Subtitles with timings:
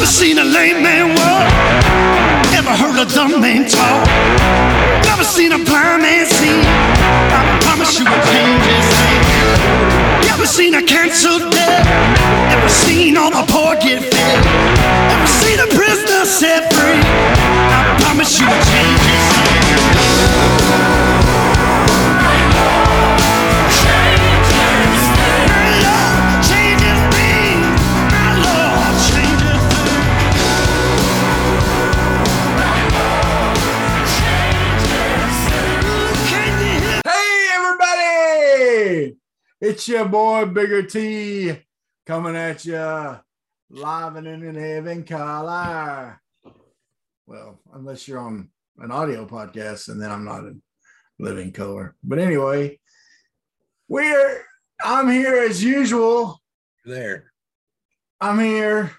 [0.00, 1.52] Never seen a lame man walk.
[2.56, 4.06] Ever heard a dumb man talk.
[5.04, 6.62] Never seen a blind man see.
[7.36, 10.32] I promise you will change his name.
[10.32, 11.84] Ever seen a cancer dead?
[12.48, 14.40] Ever seen all the poor get fed?
[15.12, 17.04] Ever seen a prisoner set free?
[17.04, 19.09] I promise you will change
[39.62, 41.54] It's your boy Bigger T
[42.06, 46.18] coming at you live and in heaven color.
[47.26, 50.62] Well, unless you're on an audio podcast, and then I'm not in
[51.18, 51.94] living color.
[52.02, 52.80] But anyway,
[53.86, 54.42] we're
[54.82, 56.40] I'm here as usual.
[56.86, 57.30] there.
[58.18, 58.92] I'm here,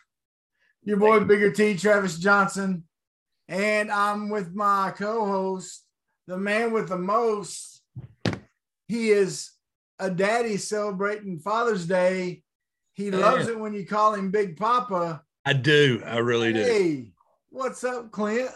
[0.84, 2.84] your boy Bigger T, Travis Johnson,
[3.48, 5.88] and I'm with my co-host,
[6.28, 7.82] the man with the most.
[8.88, 9.50] He is
[10.02, 12.44] a daddy celebrating Father's Day.
[12.94, 15.22] He loves it when you call him Big Papa.
[15.46, 16.02] I do.
[16.06, 16.62] I really do.
[16.62, 17.12] Hey,
[17.50, 18.50] what's up, Clint?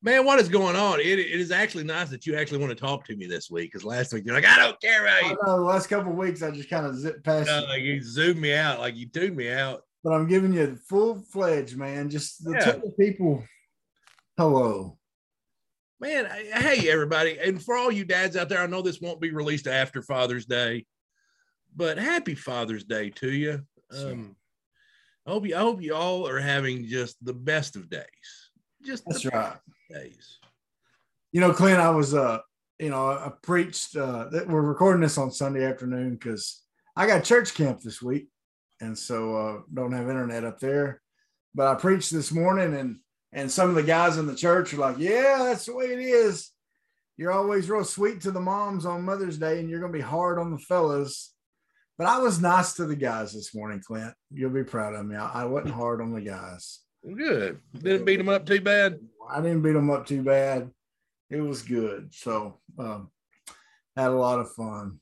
[0.00, 1.00] Man, what is going on?
[1.00, 3.72] It, it is actually nice that you actually want to talk to me this week
[3.72, 5.36] because last week you're like, I don't care about you.
[5.44, 7.82] know the last couple of weeks I just kind of zipped past Uh, you, like
[7.82, 9.82] you zoomed me out, like you tuned me out.
[10.04, 12.08] but I'm giving you a full fledged, man.
[12.10, 12.72] Just the Yeah.
[12.72, 13.42] the people
[14.36, 14.97] hello.
[16.00, 19.20] Man, I- hey everybody, and for all you dads out there, I know this won't
[19.20, 20.86] be released after Father's Day,
[21.74, 23.66] but happy Father's Day to you.
[23.90, 24.36] Um,
[25.26, 28.04] I hope you, I hope you all are having just the best of days.
[28.84, 29.56] Just That's the right.
[29.90, 30.38] days.
[31.32, 32.38] You know, Clint, I was uh,
[32.78, 36.62] you know, I preached uh that we're recording this on Sunday afternoon because
[36.94, 38.28] I got church camp this week,
[38.80, 41.02] and so uh don't have internet up there.
[41.56, 43.00] But I preached this morning and
[43.32, 46.00] and some of the guys in the church are like, Yeah, that's the way it
[46.00, 46.50] is.
[47.16, 50.38] You're always real sweet to the moms on Mother's Day, and you're gonna be hard
[50.38, 51.34] on the fellas.
[51.98, 54.14] But I was nice to the guys this morning, Clint.
[54.30, 55.16] You'll be proud of me.
[55.16, 56.80] I, I wasn't hard on the guys.
[57.04, 57.58] Good.
[57.74, 59.00] Didn't beat them up too bad.
[59.28, 60.70] I didn't beat them up too bad.
[61.28, 62.14] It was good.
[62.14, 63.10] So um,
[63.96, 65.00] had a lot of fun.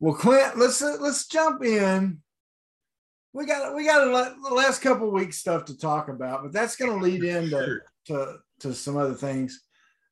[0.00, 2.22] Well, Clint, let's uh, let's jump in.
[3.32, 6.52] We got we got a lot, the last couple weeks stuff to talk about, but
[6.52, 9.62] that's going to lead into to to some other things.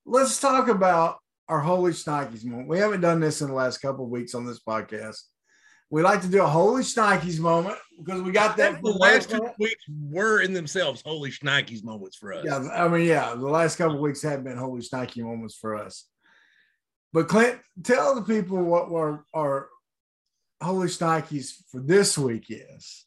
[0.05, 1.19] Let's talk about
[1.49, 2.69] our holy Nikes moment.
[2.69, 5.21] We haven't done this in the last couple of weeks on this podcast.
[5.89, 8.83] We like to do a holy Nikes moment because we got that.
[8.83, 12.45] the last two weeks were in themselves holy shnikes moments for us.
[12.45, 15.77] Yeah, I mean, yeah, the last couple of weeks have been holy Nike moments for
[15.77, 16.07] us.
[17.13, 19.69] But Clint, tell the people what our, our
[20.63, 23.05] holy Nikes for this week is.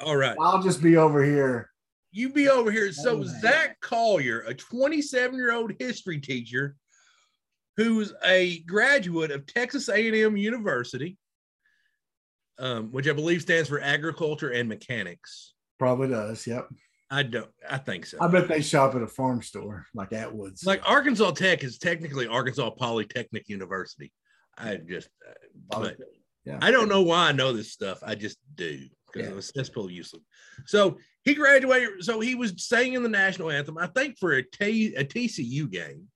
[0.00, 0.36] All right.
[0.40, 1.70] I'll just be over here.
[2.10, 2.92] You be over here.
[2.92, 3.24] So Oh.
[3.40, 6.76] Zach Collier, a 27 year old history teacher,
[7.76, 11.16] who's a graduate of Texas A&M University,
[12.58, 15.54] um, which I believe stands for agriculture and mechanics.
[15.78, 16.46] Probably does.
[16.46, 16.68] Yep.
[17.10, 17.50] I don't.
[17.68, 18.18] I think so.
[18.20, 20.64] I bet they shop at a farm store like Atwoods.
[20.64, 24.12] like Arkansas Tech is technically Arkansas Polytechnic University.
[24.56, 25.32] I just, uh,
[25.68, 25.96] but
[26.44, 26.58] yeah.
[26.60, 27.98] I don't know why I know this stuff.
[28.04, 29.32] I just do because Yeah.
[29.32, 30.22] it was cesspool useless.
[30.66, 32.02] So he graduated.
[32.04, 33.78] So he was singing the national anthem.
[33.78, 36.08] I think for a T a TCU game,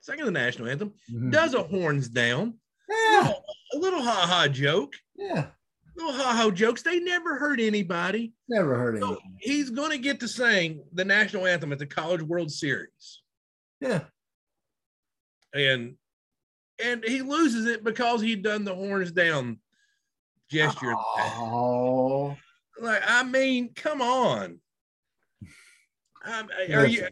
[0.00, 0.92] singing the national anthem.
[1.10, 1.30] Mhm.
[1.32, 2.58] Does a horns down.
[2.88, 3.32] Yeah.
[3.74, 4.94] A little ha ha joke.
[5.14, 5.50] Yeah.
[5.96, 6.82] Little ha ha jokes.
[6.82, 8.32] They never hurt anybody.
[8.48, 9.36] Never heard So anything.
[9.40, 13.22] he's going to get to sing the national anthem at the College World Series,
[13.80, 14.04] Yeah.
[15.52, 15.96] and
[16.82, 19.58] and he loses it because he'd done the horns down
[20.50, 20.94] gesture.
[20.96, 22.36] Oh.
[22.80, 24.60] Like, I mean, come on.
[26.24, 27.08] Um, are you?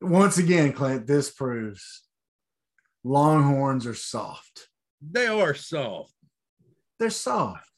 [0.00, 2.02] Once again, Clint, this proves
[3.04, 4.68] Longhorns are soft.
[5.00, 6.12] They are soft.
[6.98, 7.70] They're soft.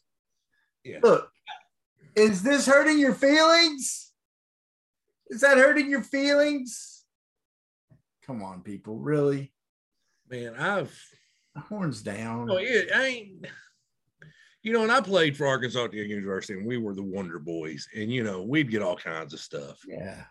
[0.84, 0.98] Yeah.
[1.02, 1.30] Look,
[2.16, 4.12] is this hurting your feelings?
[5.28, 7.04] Is that hurting your feelings?
[8.26, 8.98] Come on, people.
[8.98, 9.52] Really?
[10.28, 10.96] Man, I've.
[11.68, 12.50] Horns down.
[12.50, 13.46] Oh, it ain't.
[14.62, 17.88] You know, and I played for Arkansas Tech University, and we were the Wonder Boys,
[17.96, 19.80] and you know, we'd get all kinds of stuff.
[19.86, 20.22] Yeah.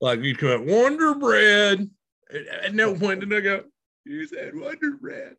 [0.00, 1.90] Like you'd come out Wonder Bread.
[2.62, 3.64] At no point did I go,
[4.04, 5.36] you said Wonder Bread.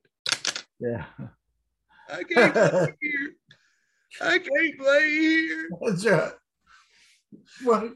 [0.79, 1.05] Yeah.
[2.09, 3.33] I can't play here.
[4.19, 5.69] I can't play here.
[5.81, 6.31] That's right.
[7.63, 7.93] What?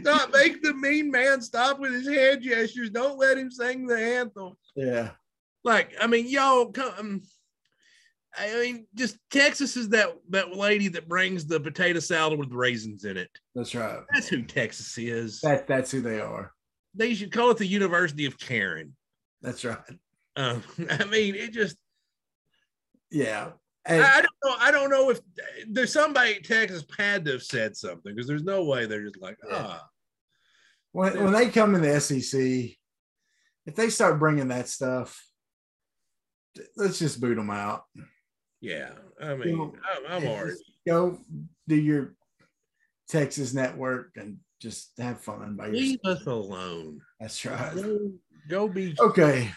[0.00, 2.90] Stop, make the mean man stop with his hand gestures.
[2.90, 4.54] Don't let him sing the anthem.
[4.74, 5.10] Yeah.
[5.64, 7.22] Like, I mean, y'all come.
[8.36, 13.04] I mean, just Texas is that that lady that brings the potato salad with raisins
[13.04, 13.30] in it.
[13.54, 14.00] That's right.
[14.12, 15.40] That's who Texas is.
[15.40, 16.52] That that's who they are.
[16.94, 18.94] They should call it the University of Karen.
[19.40, 19.78] That's right.
[20.36, 21.76] Um, I mean, it just
[23.10, 23.50] Yeah.
[23.86, 24.54] I, And I don't know.
[24.58, 25.20] I don't know if
[25.68, 29.20] there's somebody in Texas had to have said something because there's no way they're just
[29.20, 29.86] like, ah,
[30.92, 32.40] when, when they come in the SEC,
[33.66, 35.22] if they start bringing that stuff,
[36.76, 37.84] let's just boot them out.
[38.60, 38.90] Yeah.
[39.20, 40.56] I mean, I'm, I'm already.
[40.86, 41.18] Go
[41.66, 42.14] do your
[43.08, 47.00] Texas network and just have fun by Leave us alone.
[47.20, 47.74] That's right.
[47.74, 48.12] Go,
[48.48, 48.94] go be.
[48.98, 49.50] Okay.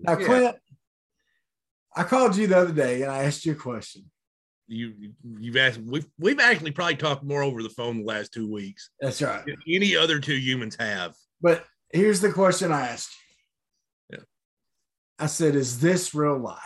[0.00, 0.26] Now, Yeah.
[0.26, 0.56] Clint,
[1.96, 4.10] I called you the other day and I asked you a question.
[4.66, 5.80] You you've asked.
[5.80, 8.90] We've we've actually probably talked more over the phone the last two weeks.
[9.00, 9.42] That's right.
[9.66, 11.14] Any other two humans have.
[11.40, 13.16] But here's the question I asked
[14.10, 14.18] you.
[14.18, 14.24] Yeah.
[15.18, 16.60] I said, Is this real life?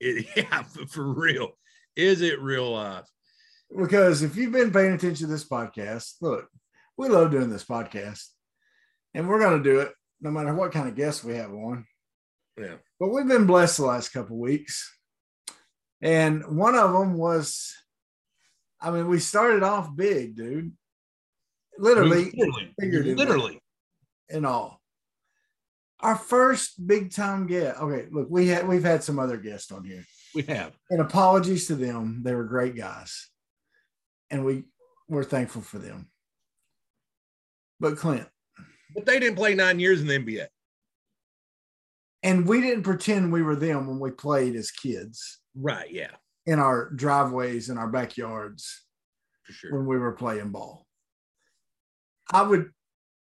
[0.00, 1.50] It, yeah, for, for real.
[1.96, 3.06] Is it real life?
[3.76, 6.48] Because if you've been paying attention to this podcast, look,
[6.96, 8.26] we love doing this podcast
[9.14, 11.86] and we're going to do it no matter what kind of guests we have on.
[12.58, 12.76] Yeah.
[13.00, 14.90] But we've been blessed the last couple weeks.
[16.00, 17.74] And one of them was,
[18.80, 20.72] I mean, we started off big, dude.
[21.78, 23.14] Literally, literally, figuratively.
[23.14, 23.60] literally.
[24.28, 24.81] and all.
[26.02, 27.80] Our first big time guest.
[27.80, 30.04] Okay, look, we had we've had some other guests on here,
[30.34, 30.72] We have.
[30.90, 32.22] and apologies to them.
[32.24, 33.28] They were great guys,
[34.30, 34.64] and we
[35.08, 36.10] we're thankful for them.
[37.78, 38.28] But Clint,
[38.94, 40.46] But they didn't play nine years in the NBA.
[42.24, 45.90] and we didn't pretend we were them when we played as kids Right.
[45.90, 46.10] Yeah.
[46.46, 48.84] in our driveways and our backyards
[49.46, 49.76] For sure.
[49.76, 50.86] when we were playing ball.
[52.32, 52.70] I would,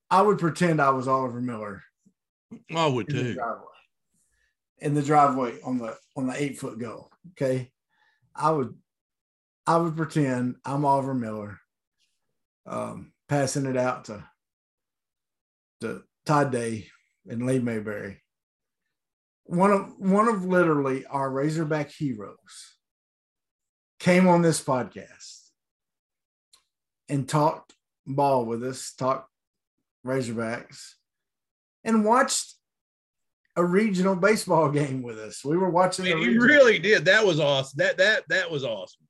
[0.10, 1.84] I would pretend I was Oliver Miller
[2.76, 3.34] I would in the too.
[3.34, 3.66] driveway.
[4.80, 7.10] In the driveway on the on the eight foot goal.
[7.32, 7.72] Okay.
[8.36, 8.76] I would
[9.68, 11.60] I would pretend I'm Oliver Miller,
[12.68, 14.24] um, passing it out to
[15.82, 16.88] to Todd Day
[17.28, 18.22] and Lee Mayberry.
[19.46, 22.76] One of one of literally our Razorback heroes
[24.00, 25.50] came on this podcast
[27.10, 27.74] and talked
[28.06, 29.30] ball with us, talked
[30.06, 30.95] Razorbacks,
[31.86, 32.56] and watched
[33.56, 35.46] a regional baseball game with us.
[35.46, 37.06] We were watching Man, he really did.
[37.06, 37.78] That was awesome.
[37.78, 39.08] That that that was awesome.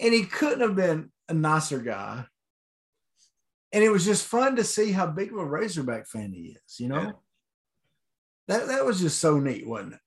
[0.00, 2.24] and he couldn't have been a nicer guy.
[3.72, 6.80] And it was just fun to see how big of a Razorback fan he is,
[6.80, 7.02] you know?
[7.02, 7.12] Yeah.
[8.48, 10.00] That that was just so neat, wasn't it?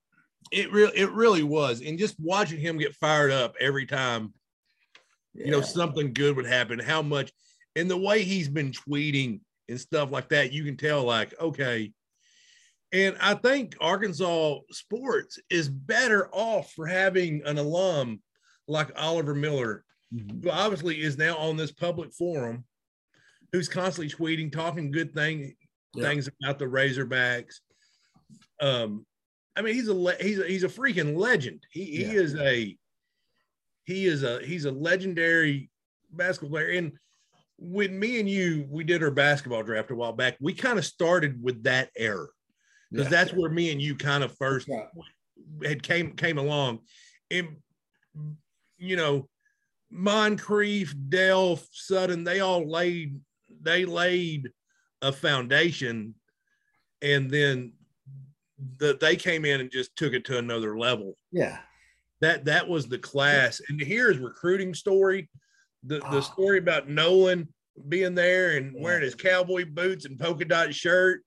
[0.51, 1.81] It really it really was.
[1.81, 4.33] And just watching him get fired up every time,
[5.33, 7.31] you know, something good would happen, how much
[7.77, 11.91] and the way he's been tweeting and stuff like that, you can tell, like, okay.
[12.91, 18.21] And I think Arkansas sports is better off for having an alum
[18.67, 19.83] like Oliver Miller
[20.13, 20.43] Mhm.
[20.43, 22.65] who obviously is now on this public forum,
[23.51, 25.55] who's constantly tweeting, talking good thing,
[25.95, 26.07] Yeah.
[26.09, 27.55] things about the Razorbacks.
[28.59, 29.07] Um,
[29.55, 31.65] I mean, he's a le- he's a, he's a freaking legend.
[31.71, 32.11] He he Yeah.
[32.13, 32.77] is a
[33.85, 35.69] he is a he's a legendary
[36.11, 36.69] basketball player.
[36.77, 36.97] And
[37.65, 40.85] when me and you we did our basketball draft a while back, we kind of
[40.85, 42.27] started with that era
[42.91, 43.09] because Yeah.
[43.09, 44.87] that's where me and you kind of first Right.
[45.63, 46.79] had came came along
[47.31, 47.55] and
[48.77, 49.29] you know
[49.89, 53.19] moncrief delph Sutton they all laid
[53.61, 54.49] they laid
[55.01, 56.15] a foundation
[57.01, 57.73] and then
[58.77, 61.59] the, they came in and just took it to another level Yeah.
[62.19, 65.29] that that was the class and here's recruiting story
[65.83, 66.19] the, the Ah.
[66.21, 67.47] story about nolan
[67.89, 71.21] being there and wearing his cowboy boots and polka dot shirt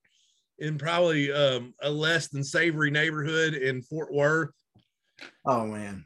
[0.59, 4.51] in probably um, a less than savory neighborhood in fort worth
[5.45, 6.05] Oh man.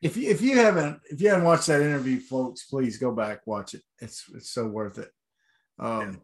[0.00, 3.46] If you if you haven't if you haven't watched that interview, folks, please go back,
[3.46, 3.82] watch it.
[4.00, 5.10] It's it's so worth it.
[5.78, 6.22] Um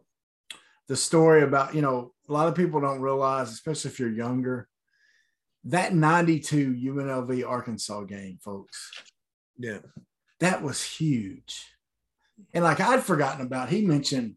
[0.87, 4.67] the story about, you know, a lot of people don't realize, especially if you're younger,
[5.63, 8.91] that 92 UNLV Arkansas game, folks.
[9.57, 9.79] yeah
[10.41, 11.74] that was huge.
[12.53, 14.35] And like I'd forgotten about, he mentioned,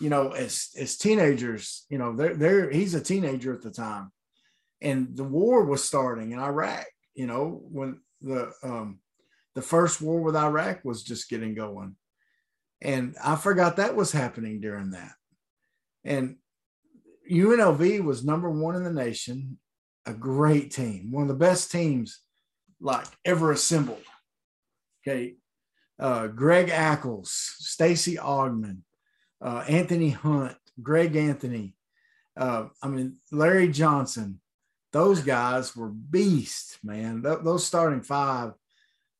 [0.00, 4.10] you know, as as teenagers, you know, they're they're he's a teenager at the time,
[4.80, 6.86] and the war was starting in Iraq.
[7.14, 9.00] You know, when the um
[9.54, 11.96] the first war with Iraq was just getting going,
[12.80, 15.12] and I forgot that was happening during that.
[16.04, 16.36] And
[17.30, 19.58] UNLV was number one in the nation,
[20.06, 22.20] a great team, one of the best teams
[22.80, 24.02] like ever assembled.
[25.06, 25.36] Okay.
[26.00, 28.78] Uh, Greg Ackles, Stacey Augmon,
[29.42, 31.76] uh, Anthony Hunt, Greg Anthony,
[32.36, 34.40] uh, I mean, Larry Johnson,
[34.92, 37.22] those guys were beasts, man.
[37.22, 38.52] Th- those starting five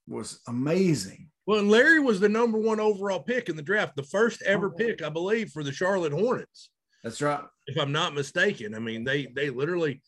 [0.08, 1.28] was amazing.
[1.46, 4.68] Well, and Larry was the number one overall pick in the draft, the first ever
[4.68, 4.76] Oh.
[4.76, 6.70] pick, I believe, for the Charlotte Hornets,
[7.04, 7.44] That's right.
[7.66, 8.74] if I'm not mistaken.
[8.74, 10.00] I mean, they they literally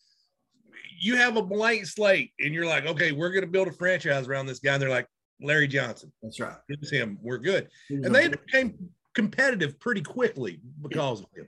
[0.99, 4.45] you have a blank slate and you're like, okay, we're gonna build a franchise around
[4.47, 4.73] this guy.
[4.73, 5.07] And they're like,
[5.41, 6.55] Larry Johnson, That's right.
[6.69, 7.67] it's him, we're good.
[7.89, 11.47] And they became competitive pretty quickly because of him.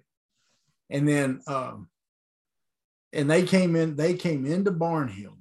[0.92, 1.90] and then um
[3.12, 5.38] and they came in they came into barnhill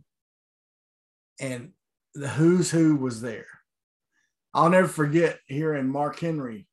[1.38, 1.72] and
[2.14, 3.46] the who's who was there
[4.54, 6.66] i'll never forget hearing mark henry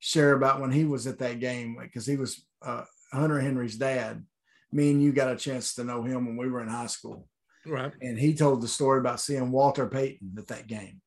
[0.00, 4.22] share about when he was at that game because he was uh, hunter henry's dad
[4.70, 7.26] me and you got a chance to know him when we were in high school
[7.66, 7.92] Right.
[8.00, 11.00] and he told the story about seeing Walter Payton at that game.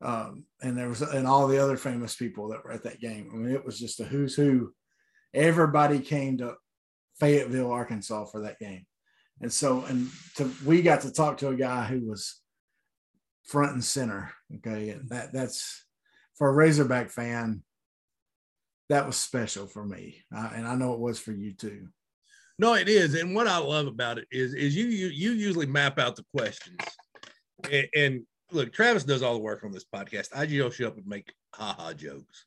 [0.00, 3.30] Um, and there was and all the other famous people that were at that game.
[3.32, 4.72] I mean, it was just a who's who.
[5.34, 6.54] Everybody came to
[7.20, 8.86] Fayetteville, Arkansas for that game.
[9.40, 12.40] And so and to we got to talk to a guy who was
[13.44, 14.32] front and center.
[14.56, 14.90] Okay.
[14.90, 15.84] And that that's
[16.36, 17.62] for a Razorback fan,
[18.88, 20.22] that was special for me.
[20.34, 21.88] Uh, and I know it was for you too.
[22.58, 23.14] No, it is.
[23.14, 26.24] And what I love about it is, is you you, you usually map out the
[26.34, 26.78] questions.
[27.70, 30.28] And, and look, Travis does all the work on this podcast.
[30.34, 32.44] I just show up and make haha jokes.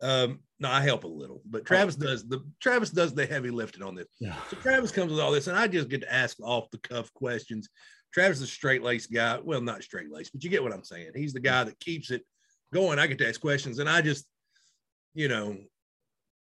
[0.00, 3.84] Um, no, I help a little, but Travis does the Travis does the heavy lifting
[3.84, 4.08] on this.
[4.20, 4.34] Yeah.
[4.50, 7.12] So Travis comes with all this, and I just get to ask off the cuff
[7.14, 7.68] questions.
[8.12, 9.38] Travis is a straight laced guy.
[9.42, 11.12] Well, not straight laced, but you get what I'm saying.
[11.14, 12.22] He's the guy that keeps it
[12.74, 12.98] going.
[12.98, 14.26] I get to ask questions, and I just,
[15.14, 15.56] you know,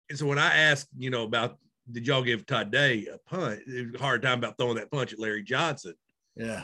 [0.08, 1.58] and so when I ask, you know, about
[1.92, 3.60] did y'all give Todd Day a punt?
[3.66, 5.94] It was a hard time about throwing that punch at Larry Johnson.
[6.36, 6.62] Yeah.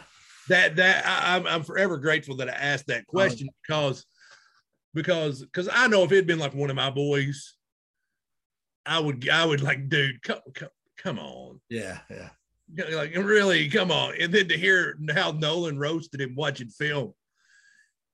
[0.49, 4.07] That that I, I'm I'm forever grateful that I asked that oh, question because
[4.95, 7.55] because because I know if it'd been like one of my boys,
[8.85, 11.61] I would I would like, dude, come come, come on.
[11.69, 11.99] Yeah.
[12.09, 12.31] Yeah.
[12.97, 14.15] Like really, come on.
[14.21, 17.15] And then to hear how Nolan roasted him watching film.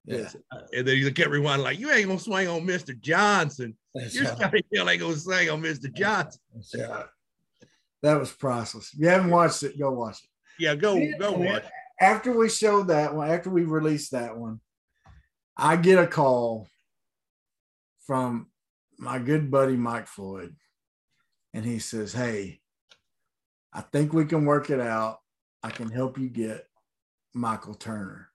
[0.04, 0.28] Yeah.
[0.50, 2.98] Uh, and then he kept rewinding, like, you ain't gonna swing on Mr.
[2.98, 3.76] Johnson.
[3.94, 4.36] That's Your right.
[4.36, 5.92] Scotty Hill ain't gonna swing on Mr.
[5.92, 6.40] Johnson.
[6.54, 7.06] That's right.
[8.02, 8.92] That was priceless.
[8.92, 10.28] If you haven't watched it, go watch it.
[10.58, 11.64] Yeah, go go watch.
[12.00, 14.60] After we showed that one, after we released that one,
[15.56, 16.66] I get a call
[18.06, 18.48] from
[18.98, 20.56] my good buddy Mike Floyd.
[21.54, 22.60] And he says, Hey,
[23.72, 25.18] I think we can work it out.
[25.62, 26.66] I can help you get
[27.34, 28.31] Michael Turner.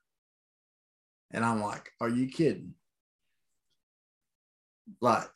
[1.31, 2.73] And I'm like, Are you kidding?
[5.01, 5.29] Like,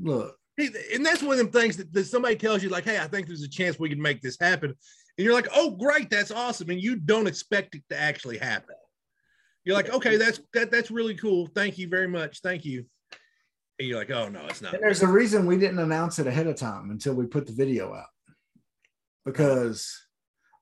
[0.00, 3.06] look, And that's one of them things that, that somebody tells you, like, hey, I
[3.06, 4.70] think there's a chance we can make this happen.
[4.70, 6.70] And you're like, oh, great, that's awesome.
[6.70, 8.74] And you don't expect it to actually happen.
[9.64, 11.48] You're like, okay, that's that that's really cool.
[11.52, 12.40] Thank you very much.
[12.40, 12.86] Thank you.
[13.80, 14.74] And you're like, oh no, it's not.
[14.74, 17.52] And there's a reason we didn't announce it ahead of time until we put the
[17.52, 18.06] video out.
[19.24, 19.92] Because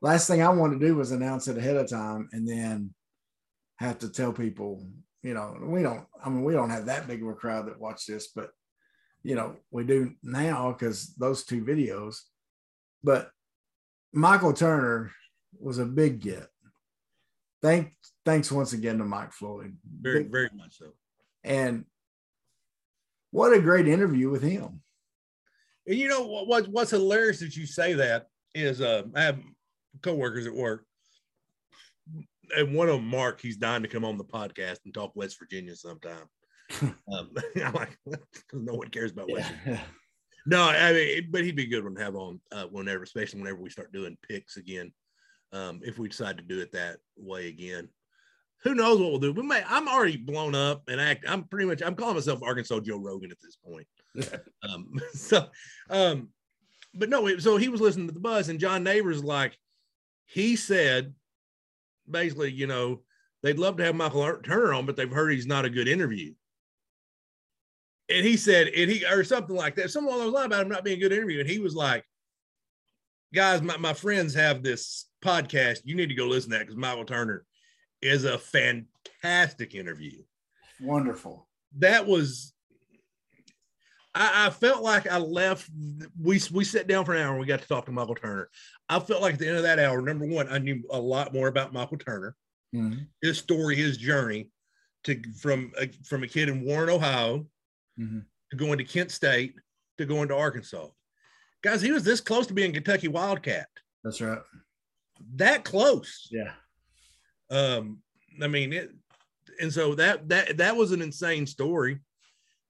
[0.01, 2.95] last thing I wanted to do was announce it ahead of time and then
[3.79, 4.87] have to tell people,
[5.23, 7.81] you know, we don't, I mean, we don't have that big of a crowd that
[7.81, 8.51] watch this, but
[9.23, 12.17] you know, we do now because those two videos.
[13.03, 13.31] But
[14.13, 15.11] Michael Turner
[15.59, 16.47] was a big get.
[17.63, 17.93] Thank
[18.27, 19.77] thanks once again to Mike Floyd.
[20.01, 20.93] Very, Big- very much so.
[21.43, 21.85] and
[23.31, 24.81] what a great interview with him.
[25.87, 29.39] And you know what, what what's hilarious that you say that is uh, I have
[30.03, 30.85] coworkers at work.
[32.57, 35.39] And one of them, Mark, he's dying to come on the podcast and talk West
[35.39, 36.27] Virginia sometime.
[36.83, 37.31] um,
[37.65, 37.99] I'm like,
[38.53, 39.81] no one cares about West Virginia.
[39.81, 39.87] Yeah.
[40.47, 43.41] No, I mean, but he'd be a good one to have on uh, whenever, especially
[43.41, 44.93] whenever we start doing picks again.
[45.53, 47.89] Um, if we decide to do it that way again,
[48.65, 49.33] who knows what we'll do?
[49.33, 49.63] We may.
[49.67, 51.25] I'm already blown up and act.
[51.29, 51.83] I'm pretty much.
[51.83, 53.87] I'm calling myself Arkansas Joe Rogan at this point.
[54.69, 55.47] Um, so,
[55.91, 56.29] um,
[56.95, 57.39] but no.
[57.39, 59.57] So he was listening to the buzz, and John Neighbors like
[60.27, 61.15] he said,
[62.11, 63.03] basically, you know,
[63.43, 66.35] they'd love to have Michael Turner on, but they've heard he's not a good interview
[68.09, 70.69] and he said, and he or something like that, something along those lines about him
[70.69, 71.41] not being a good interview.
[71.41, 72.05] And he was like,
[73.35, 75.81] guys, my, my friends have this podcast.
[75.85, 77.45] You need to go listen to that because Michael Turner
[78.03, 80.23] is a fantastic interview.
[80.81, 81.49] Wonderful.
[81.79, 82.53] That was
[84.15, 85.69] I, I felt like I left.
[86.21, 88.49] We we sat down for an hour and we got to talk to Michael Turner.
[88.89, 91.33] I felt like at the end of that hour, number one, I knew a lot
[91.35, 92.37] more about Michael Turner,
[92.75, 93.09] Mhm.
[93.23, 94.51] his story, his journey
[95.05, 97.47] to from a, from a kid in Warren, Ohio,
[97.99, 98.25] Mhm.
[98.51, 99.55] to going to Kent State
[99.99, 100.89] to going to Arkansas.
[101.63, 103.69] Guys, he was this close to being Kentucky Wildcat.
[104.05, 104.43] That's right.
[105.37, 106.29] That close.
[106.31, 106.53] Yeah.
[107.51, 108.03] Um,
[108.43, 108.91] I mean it,
[109.61, 111.99] and so that that that was an insane story.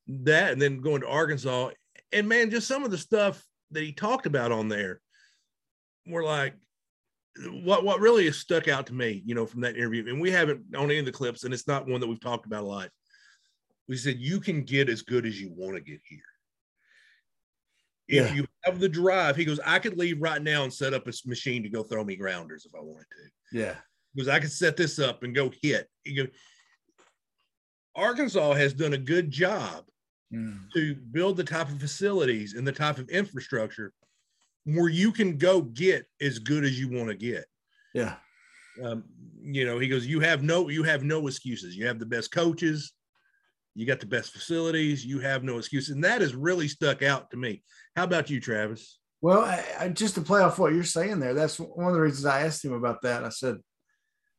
[0.07, 1.71] That and then going to Arkansas,
[2.13, 5.01] and man, just some of the stuff that he talked about on there.
[6.07, 6.55] were like,
[7.65, 10.31] what what really has stuck out to me, you know, from that interview, and we
[10.31, 12.67] haven't on any of the clips, and it's not one that we've talked about a
[12.67, 12.91] lot.
[13.89, 16.21] We said you can get as good as you want to get here.
[18.07, 18.35] If Yeah.
[18.35, 21.13] you have the drive, he goes, I could leave right now and set up a
[21.27, 23.59] machine to go throw me grounders if I wanted to.
[23.59, 23.77] Yeah.
[24.15, 25.89] Because I could set this up and go hit.
[26.03, 26.29] He goes,
[27.95, 29.85] Arkansas has done a good job
[30.33, 30.71] Mm.
[30.73, 33.93] to build the type of facilities and the type of infrastructure
[34.65, 37.45] where you can go get as good as you want to get.
[37.93, 38.17] Yeah.
[38.83, 39.05] Um,
[39.41, 41.77] you know, he goes, you have no, you have no excuses.
[41.77, 42.93] You have the best coaches,
[43.75, 47.31] you got the best facilities, you have no excuses, and that has really stuck out
[47.31, 47.63] to me.
[47.95, 48.99] How about you, Travis?
[49.21, 52.01] Well, I, I, just to play off what you're saying there, that's one of the
[52.01, 53.25] reasons I asked him about that.
[53.25, 53.57] I said,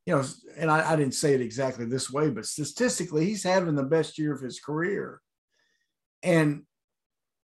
[0.05, 0.23] you know,
[0.57, 4.17] and I, I didn't say it exactly this way, but statistically, he's having the best
[4.17, 5.21] year of his career.
[6.23, 6.63] And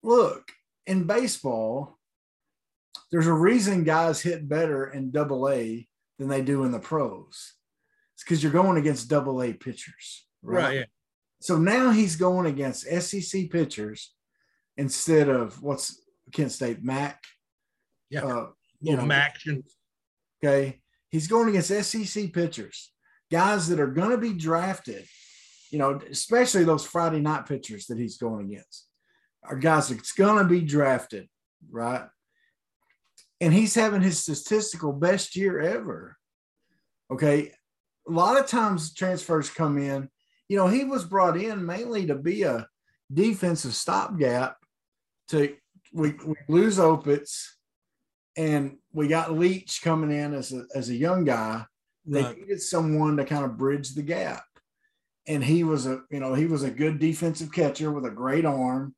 [0.01, 0.51] look,
[0.85, 1.97] in baseball,
[3.11, 5.87] there's a reason guys hit better in double A
[6.19, 7.53] than they do in the pros.
[8.15, 10.25] It's because you're going against double A pitchers.
[10.41, 10.75] Right.
[10.75, 10.85] yeah.
[11.41, 14.13] So now he's going against SEC pitchers
[14.77, 16.01] instead of what's
[16.31, 17.21] Kent State Mac.
[18.09, 18.25] Yeah.
[18.25, 18.47] Uh,
[18.81, 19.63] you know, action.
[20.43, 20.79] okay.
[21.09, 22.91] He's going against SEC pitchers,
[23.31, 25.05] guys that are going to be drafted,
[25.73, 28.87] you know, especially those Friday night pitchers that he's going against
[29.43, 31.27] are guys that's going to be drafted,
[31.71, 32.05] right?
[33.41, 36.15] And he's having his statistical best year ever.
[37.11, 37.51] Okay.
[38.07, 40.09] A lot of times transfers come in,
[40.47, 42.67] you know, he was brought in mainly to be a
[43.11, 44.57] defensive stopgap
[45.29, 45.55] to
[45.91, 47.45] we, we lose Opitz
[48.37, 51.65] and we got Leach coming in as a, as a young guy.
[52.05, 52.37] They Right.
[52.37, 54.43] needed someone to kind of bridge the gap.
[55.27, 58.45] And he was a, you know, he was a good defensive catcher with a great
[58.45, 58.95] arm.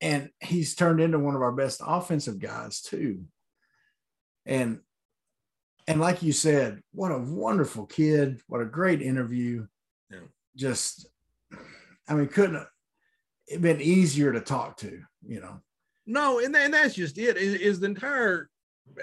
[0.00, 3.24] And he's turned into one of our best offensive guys too.
[4.44, 4.80] And
[5.88, 9.66] and like you said, what a wonderful kid, what a great interview.
[10.10, 10.18] Yeah.
[10.54, 11.06] Just
[12.08, 12.66] I mean, couldn't
[13.50, 15.60] have been easier to talk to, you know.
[16.06, 17.36] No, and, and that's just it.
[17.36, 18.50] Is, is the entire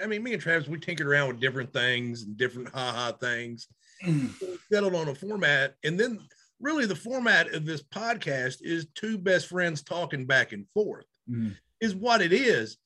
[0.02, 3.68] I mean, me and Travis, we tinkered around with different things and different ha-ha things.
[4.72, 5.74] Settled on a format.
[5.84, 6.20] And then
[6.60, 11.06] really the format of this podcast is two best friends talking back and forth.
[11.30, 11.56] Mhm.
[11.80, 12.76] is what it is.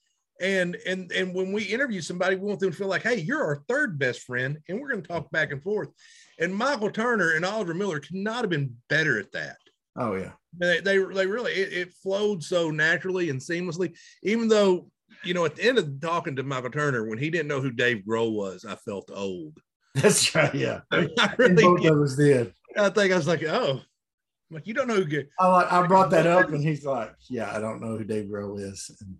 [0.40, 3.44] And and and when we interview somebody, we want them to feel like, hey, you're
[3.44, 5.88] our third best friend, and we're going to talk back and forth.
[6.38, 9.56] And Michael Turner and Oliver Miller could not have been better at that.
[9.96, 10.32] Oh yeah.
[10.56, 13.96] They they, they really it, it flowed so naturally and seamlessly.
[14.22, 14.90] Even though
[15.24, 17.72] you know, at the end of talking to Michael Turner, when he didn't know who
[17.72, 19.58] Dave Grohl was, I felt old.
[20.02, 20.54] That's right.
[20.54, 20.80] Yeah.
[20.90, 22.52] I really both of us did.
[22.76, 23.80] I think I was like, oh,
[24.50, 25.22] I'm like you don't know who.
[25.38, 28.26] I like I brought that up and he's like, Yeah, I don't know who Dave
[28.26, 28.90] Grohl is.
[29.00, 29.16] And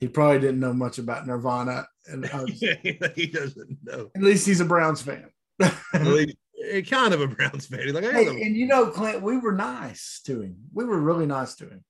[0.00, 1.86] he probably didn't know much about Nirvana.
[2.06, 2.50] And I was,
[3.14, 4.10] he doesn't know.
[4.14, 5.30] at least he's a Browns fan.
[5.60, 6.36] At least-
[6.70, 7.80] eh, kind of a Browns fan.
[7.84, 10.56] He's like, Hey, and you know, Clint, we were nice to him.
[10.72, 11.84] We were really nice to him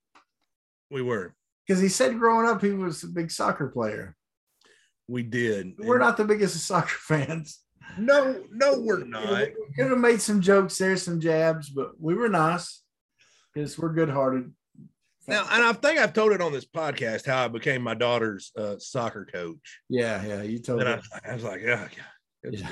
[0.90, 1.34] we were.
[1.66, 4.14] because he said growing up he was a big soccer player.
[5.06, 5.74] We did.
[5.78, 7.60] We're not the biggest soccer fans.
[7.96, 9.40] No, no, we're not.
[9.48, 12.82] We could have made some jokes there, some jabs, but we were nice
[13.54, 14.52] because we're good hearted.
[15.26, 18.50] Now, and I think I've told it on this podcast how I became my daughter's
[18.56, 19.80] uh, soccer coach.
[19.88, 21.02] yeah, yeah, you told And I, me.
[21.28, 22.50] I was like, yeah, yeah.
[22.50, 22.70] it's Yeah.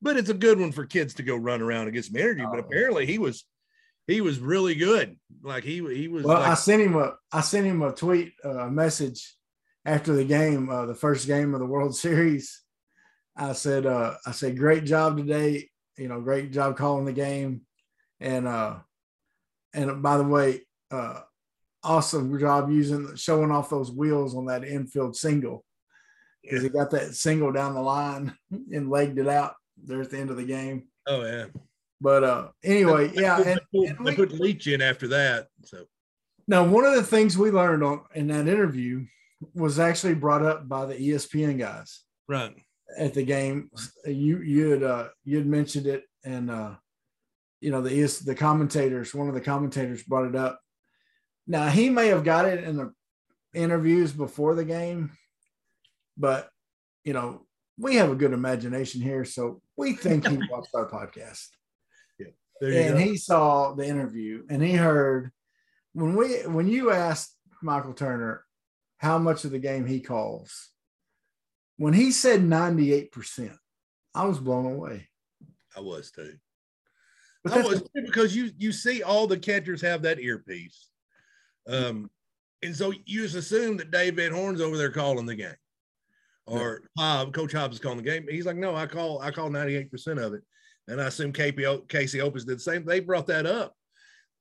[0.00, 2.42] But it's a good one for kids to go run around and get some energy.
[2.42, 2.66] But Oh.
[2.66, 3.44] apparently, he was
[4.08, 5.16] he was really good.
[5.42, 6.24] Like he he was.
[6.24, 9.36] Well, I sent him a I sent him a tweet, uh, a message
[9.84, 12.61] after the game, uh, the first game of the World Series.
[13.36, 15.68] I said, uh, I said, great job today.
[15.96, 17.62] You know, great job calling the game,
[18.20, 18.76] and uh,
[19.74, 21.20] and by the way, uh,
[21.82, 25.64] awesome job using showing off those wheels on that infield single
[26.42, 28.34] because he got that single down the line
[28.72, 30.84] and legged it out there at the end of the game.
[31.06, 31.46] oh yeah.
[32.00, 35.46] But uh, anyway, yeah, and, they, and put, we- put Leach in after that.
[35.64, 35.84] So
[36.48, 39.06] Now, one of the things we learned on in that interview
[39.54, 42.56] was actually brought up by the ESPN guys right.
[42.96, 43.70] At the game.
[44.04, 46.74] You you had uh, you had mentioned it, and uh,
[47.60, 49.14] you know the the commentators.
[49.14, 50.60] One of the commentators brought it up.
[51.46, 52.92] Now he may have got it in the
[53.54, 55.10] interviews before the game,
[56.16, 56.48] but
[57.04, 57.46] you know
[57.78, 61.48] we have a good imagination here, so we think he watched our podcast
[62.60, 63.04] There you and go.
[63.04, 65.32] he saw the interview and he heard
[65.94, 68.44] when we when you asked Michael Turner
[68.98, 70.70] how much of the game he calls,
[71.76, 73.56] when he said 98%,
[74.14, 75.08] I was blown away.
[75.76, 76.34] I was too.
[77.44, 80.90] But I was too, because you you see all the catchers have that earpiece,
[81.66, 82.08] um,
[82.62, 85.54] and so you just assume that Dave Van Horn's over there calling the game.
[86.46, 88.26] or Hobb, Coach Hobbs is calling the game.
[88.28, 90.42] He's like, no, I call I call 98% of it.
[90.88, 92.84] And I assume KP, Casey Opitz did the same.
[92.84, 93.74] They brought that up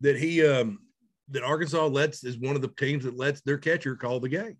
[0.01, 0.79] that he um
[1.29, 4.57] that Arkansas lets is one of the teams that lets their catcher call the game.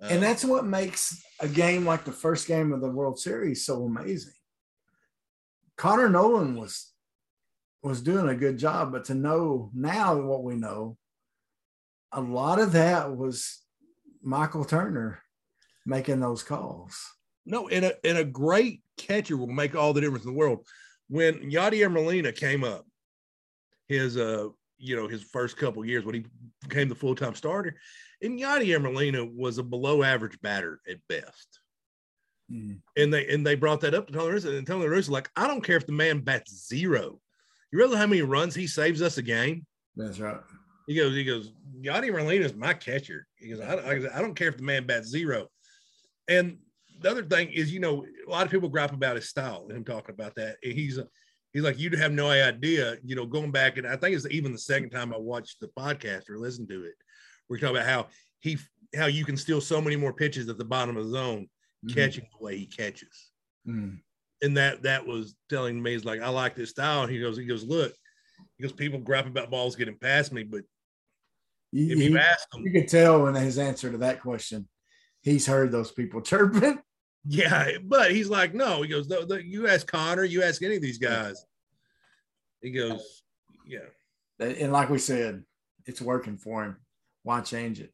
[0.00, 3.84] And that's what makes a game like the first game of the World Series so
[3.84, 4.34] amazing.
[5.76, 6.92] Connor Noland was
[7.82, 10.96] was doing a good job, but to know now what we know,
[12.12, 13.62] a lot of that was
[14.22, 15.22] Michael Turner
[15.84, 16.98] making those calls.
[17.44, 20.66] No, and a and a great catcher will make all the difference in the world.
[21.08, 22.86] When Yadier Molina came up,
[23.86, 26.24] his uh you know his first couple years when he
[26.62, 27.76] became the full time starter,
[28.24, 31.60] and Yadier Molina was a below average batter at best.
[32.50, 32.80] Mm.
[32.96, 35.46] And they and they brought that up to Tony Russo, and Tony Russo like, I
[35.46, 37.20] don't care if the man bats zero.
[37.70, 39.66] You realize how many runs he saves us a game?
[39.96, 40.40] That's right.
[40.86, 43.26] He goes, he goes, Yadier Molina is my catcher.
[43.36, 45.48] He goes, I, I, I don't care if the man bats zero.
[46.28, 46.58] And
[47.00, 49.76] the other thing is, you know, a lot of people gripe about his style and
[49.76, 50.56] him talking about that.
[50.62, 51.00] And he's
[51.52, 54.52] he's like, you'd have no idea, you know, going back and I think it's even
[54.52, 56.94] the second time I watched the podcast or listened to it.
[57.54, 58.06] We're talking about how
[58.40, 58.58] he
[58.96, 61.48] how you can steal so many more pitches at the bottom of the zone,
[61.84, 61.94] mm-hmm.
[61.94, 63.30] catching the way he catches.
[63.66, 64.00] Mm.
[64.42, 67.02] And that that was telling me he's like, I like this style.
[67.02, 67.94] And he goes, he goes, look,
[68.56, 70.62] he goes, people gripe about balls getting past me, but
[71.72, 74.68] if you ask him, you could tell in his answer to that question
[75.24, 76.78] he's heard those people chirping.
[77.26, 78.82] Yeah, but he's like, no.
[78.82, 81.42] He goes, the, the, you ask Connor, you ask any of these guys.
[82.60, 83.22] He goes,
[83.66, 83.78] yeah.
[84.38, 85.42] And like we said,
[85.86, 86.76] it's working for him.
[87.24, 87.92] Why change it?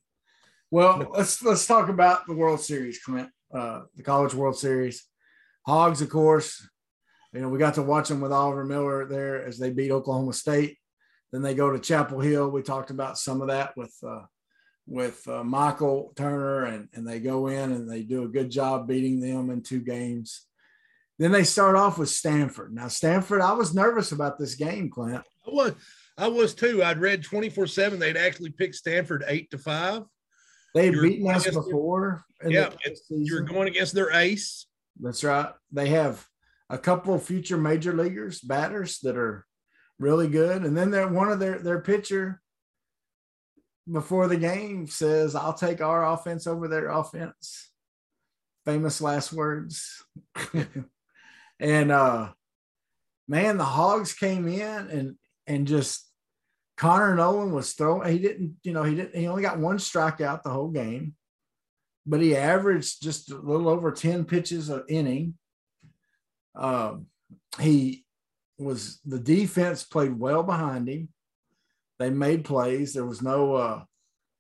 [0.71, 3.31] Well, let's let's talk about the World Series, Clint.
[3.53, 5.05] Uh, the College World Series.
[5.67, 6.69] Hogs, of course.
[7.33, 10.33] You know, we got to watch them with Oliver Miller there as they beat Oklahoma
[10.33, 10.77] State.
[11.33, 12.51] Then they go to Chapel Hill.
[12.51, 14.23] We talked about some of that with uh,
[14.87, 18.89] with uh, Michael Turner, and, and they go in and they do a good job
[18.89, 20.47] beating them in two games.
[21.19, 22.75] Then they start off with Stanford.
[22.75, 25.23] Now, Stanford, I was nervous about this game, Clint.
[25.47, 25.75] I was,
[26.21, 26.85] I was too.
[26.85, 27.99] I'd read 24 7.
[27.99, 30.03] They'd actually picked Stanford eight to five.
[30.75, 32.25] They've beaten us before.
[32.47, 32.71] Yeah,
[33.09, 34.67] you're going against their ace.
[35.01, 35.51] That's right.
[35.73, 36.25] They have
[36.69, 39.47] a couple future major leaguers, batters that are
[39.99, 40.63] really good.
[40.63, 42.43] And then they're one of their their pitcher
[43.91, 47.71] before the game says, I'll take our offense over their offense.
[48.67, 50.05] Famous last words.
[51.59, 52.33] and uh
[53.27, 56.10] man, the hogs came in and and just
[56.81, 60.43] Connor Noland was throwing, he didn't, you know, he didn't, he only got one strikeout
[60.43, 61.15] the whole game,
[62.07, 65.35] but he averaged just a little over 10 pitches an inning.
[66.55, 67.09] Um,
[67.61, 68.07] he
[68.57, 71.11] was the defense played well behind him.
[71.99, 72.95] They made plays.
[72.95, 73.83] There was no, uh,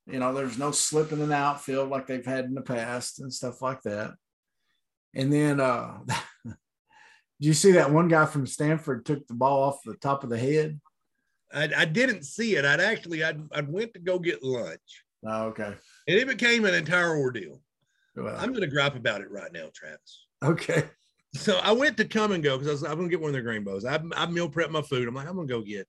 [0.06, 3.30] you know, there's no slipping in the outfield like they've had in the past and
[3.30, 4.14] stuff like that.
[5.14, 5.98] And then, uh,
[6.46, 6.56] did
[7.38, 10.38] you see that one guy from Stanford took the ball off the top of the
[10.38, 10.80] head?
[11.52, 12.64] I, I didn't see it.
[12.64, 15.04] I'd actually, I'd, I'd went to go get lunch.
[15.26, 15.74] Oh, okay.
[16.08, 17.60] And it became an entire ordeal.
[18.16, 20.26] I'm going to gripe about it right now, Travis.
[20.42, 20.84] Okay.
[21.34, 23.28] So I went to Kum & Go because I was, I'm going to get one
[23.28, 23.84] of their grain bows.
[23.84, 25.06] I, I meal prep my food.
[25.06, 25.86] I'm like, I'm going to go get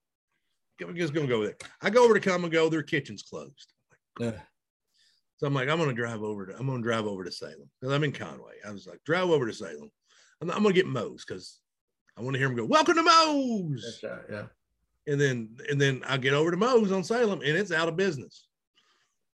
[0.88, 1.56] I'm just gonna go there.
[1.82, 2.70] I go over to Kum & Go.
[2.70, 3.74] Their kitchen's closed.
[4.20, 4.40] Yeah.
[5.38, 7.94] So I'm like, I'm gonna drive over to I'm gonna drive over to Salem because
[7.94, 8.56] I'm in Conway.
[8.66, 9.92] I was like, drive over to Salem.
[10.42, 11.60] I'm, I'm gonna get Moe's because
[12.18, 14.22] I want to hear him go, "Welcome to Moe's." Right.
[14.30, 14.44] Yeah.
[15.08, 17.96] And then and then I get over to Moe's on Salem and it's out of
[17.96, 18.48] business.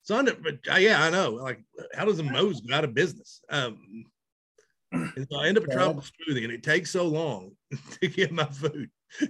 [0.03, 1.31] So I, but uh, yeah, I know.
[1.31, 1.63] Like,
[1.95, 3.41] how does a Moe's go out of business?
[3.49, 4.05] Um,
[4.93, 7.53] and so I end up a tropical smoothie, and it takes so long
[8.01, 8.91] to get my food.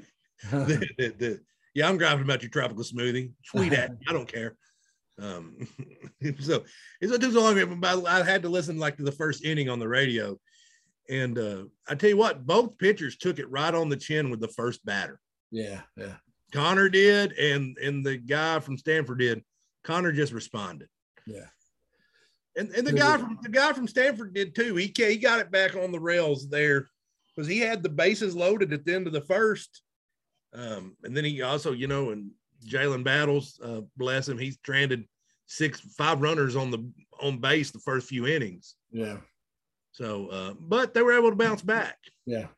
[0.50, 1.40] the, the, the,
[1.74, 3.32] yeah, I'm griping about your tropical smoothie.
[3.46, 3.98] Tweet at me.
[4.08, 4.56] I don't care.
[5.20, 5.56] Um,
[6.40, 6.64] so
[7.00, 7.80] it's too long.
[7.80, 10.38] But I had to listen like to the first inning on the radio,
[11.08, 14.40] and uh, I tell you what, both pitchers took it right on the chin with
[14.40, 15.20] the first batter.
[15.52, 16.14] Yeah, yeah.
[16.52, 19.44] Connor did, and and the guy from Stanford did.
[19.84, 20.88] Connor just responded.
[21.26, 21.46] Yeah.
[22.56, 24.74] And, and the guy from the guy from Stanford did too.
[24.74, 26.88] He he got it back on the rails there
[27.34, 29.82] because he had the bases loaded at the end of the first,
[30.52, 32.30] um, and then he also, you know, and
[32.66, 35.06] Jalen Battles, uh, bless him, he's stranded
[35.46, 36.86] six, five runners on the
[37.22, 38.74] on base the first few innings.
[38.90, 39.18] Yeah.
[39.92, 41.98] So, uh, but they were able to bounce back.
[42.26, 42.48] Yeah.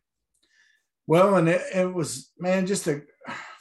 [1.07, 3.03] Well, and it, it was man, just a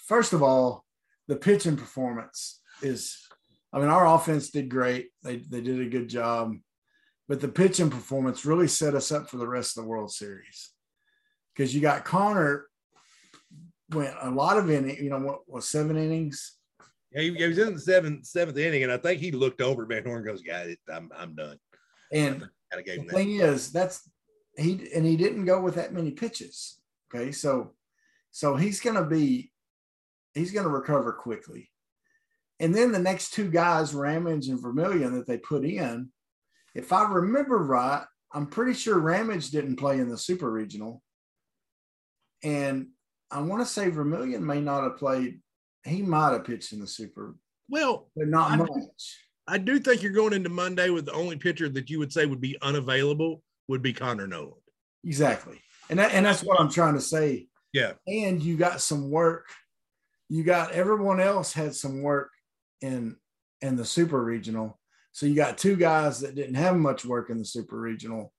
[0.07, 0.85] first of all,
[1.27, 3.19] the pitching performance is.
[3.75, 5.07] I mean, our offense did great.
[5.23, 6.53] They they did a good job,
[7.27, 10.71] but the pitching performance really set us up for the rest of the World Series
[11.53, 12.67] because you got Connor
[13.89, 16.57] went a lot of innings, you know, what was seven innings?
[17.11, 19.85] Yeah, he, he, was in the seventh seventh inning, and I think he looked over
[19.85, 21.57] Van Horn goes, "Guys, I'm I'm done."
[22.11, 24.09] And kind of gave him the thing is, that's
[24.57, 26.79] he and he didn't go with that many pitches.
[27.13, 27.73] Okay, so
[28.31, 29.51] so he's gonna be
[30.33, 31.69] he's gonna recover quickly.
[32.59, 36.09] And then the next two guys, Ramage and Vermillion, that they put in,
[36.75, 41.01] if I remember right, I'm pretty sure Ramage didn't play in the super regional.
[42.43, 42.89] And
[43.31, 45.41] I want to say Vermillion may not have played,
[45.83, 47.35] he might have pitched in the super,
[47.69, 48.69] Well, but not I- much.
[49.45, 52.25] I do think you're going into Monday with the only pitcher that you would say
[52.25, 54.61] would be unavailable would be Connor Noland.
[55.03, 55.59] Exactly.
[55.93, 57.45] And that, and that's what I'm trying to say.
[57.71, 57.91] Yeah.
[58.07, 59.45] And you got some work.
[60.27, 62.31] You got everyone else had some work
[62.81, 63.15] in
[63.61, 64.79] in the super regional.
[65.11, 68.33] So you got two guys that didn't have much work in the super regional,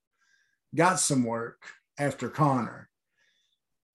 [0.75, 1.63] got some work
[1.97, 2.91] after Connor.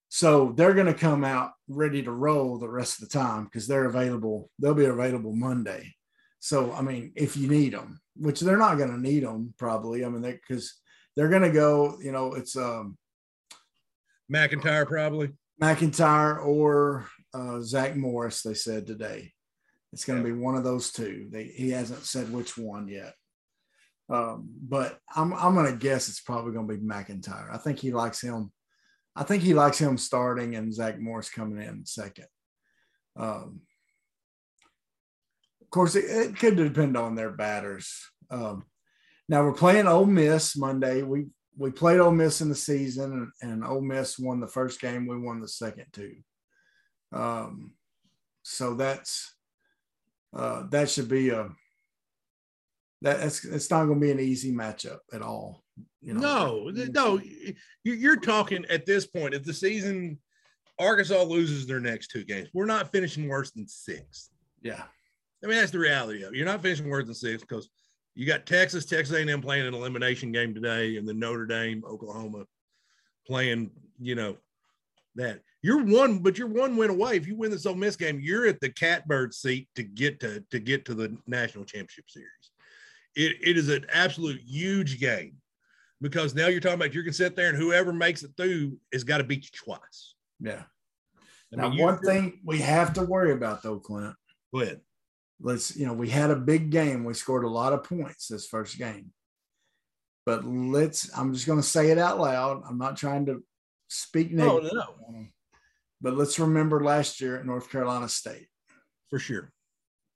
[0.07, 3.67] So they're going to come out ready to roll the rest of the time because
[3.67, 4.49] they're available.
[4.57, 5.95] They'll be available Monday.
[6.39, 10.05] So I mean, if you need them, which they're not going to need them probably.
[10.05, 10.79] I mean, they because
[11.17, 11.97] they're going to go.
[12.01, 12.97] You know, it's um,
[14.31, 15.29] McEntire probably.
[15.61, 18.41] McEntire or uh, Zach Morris.
[18.41, 19.33] They said today
[19.91, 21.27] it's going to be one of those two.
[21.31, 23.13] They, he hasn't said which one yet.
[24.09, 27.53] Um, but I'm I'm going to guess it's probably going to be McEntire.
[27.53, 28.51] I think he likes him.
[29.15, 32.27] I think he likes him starting and Zach Morris coming in second.
[33.17, 33.61] Um,
[35.61, 38.01] of course, it, it could depend on their batters.
[38.31, 38.63] Um,
[39.27, 41.03] now we're playing Ole Miss Monday.
[41.03, 41.27] We
[41.59, 45.05] we played Ole Miss in the season, and, Ole Miss won the first game.
[45.05, 46.15] We won the second two.
[47.11, 47.73] Um,
[48.43, 49.35] so that's
[50.33, 51.49] uh, that should be a
[53.01, 55.63] that it's it's not going to be an easy matchup at all.
[56.01, 59.33] You know, No, no, you- you're talking at this point.
[59.33, 60.17] If the season
[60.79, 64.29] Arkansas loses their next two games, we're not finishing worse than six.
[64.61, 64.83] yeah,
[65.43, 66.37] I mean, that's the reality of it.
[66.37, 67.69] You're not finishing worse than six because
[68.19, 72.45] you got Texas, Texas A&M playing an elimination game today, and then Notre Dame, Oklahoma
[73.25, 73.71] playing.
[73.97, 74.35] You know
[75.15, 77.15] that you're one, but you're one win away.
[77.15, 80.43] If you win this Ole Miss game, you're at the catbird seat to get to
[80.51, 82.51] to get to the national championship series.
[83.15, 85.37] It, it is an absolute huge game
[86.01, 89.05] because now you're talking about you can sit there and whoever makes it through has
[89.05, 90.15] got to beat you twice.
[90.41, 90.63] yeah.
[91.53, 94.15] I Now, mean, one thing we have to worry about though, Clint.
[94.53, 94.81] Go ahead.
[95.41, 97.03] Let's you know we had a big game.
[97.03, 99.11] We scored a lot of points this first game.
[100.25, 102.61] But let's i'm just going to say it out loud.
[102.67, 103.43] I'm not trying to
[103.87, 104.73] speak No, negative.
[104.73, 105.25] no,
[106.01, 108.47] but let's remember last year at north carolina state.
[109.09, 109.51] For sure.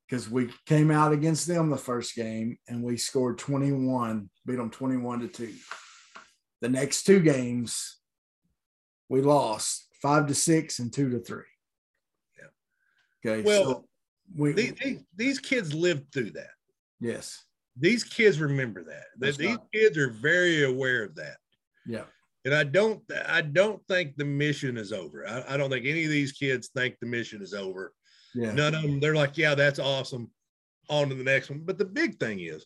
[0.08, 4.70] because we came out against them the first game and we scored 21 beat them
[4.70, 5.54] 21 to 2
[6.62, 7.98] the next two games
[9.10, 11.44] we lost 5 to 6 and 2 to 3
[12.38, 13.32] Yeah.
[13.32, 13.86] okay Well, so
[14.36, 16.52] we These, these, these kids lived through that.
[17.00, 17.44] yes
[17.78, 19.06] These kids remember that.
[19.18, 21.38] That That's these not- kids are very aware of that.
[21.86, 22.06] yeah
[22.46, 25.28] And I don't I don't think the mission is over.
[25.28, 27.94] I, I don't think any of these kids think the mission is over.
[28.36, 30.30] yeah None of them, they're like, yeah, that's awesome.
[30.90, 31.62] On to the next one.
[31.64, 32.66] But the big thing is,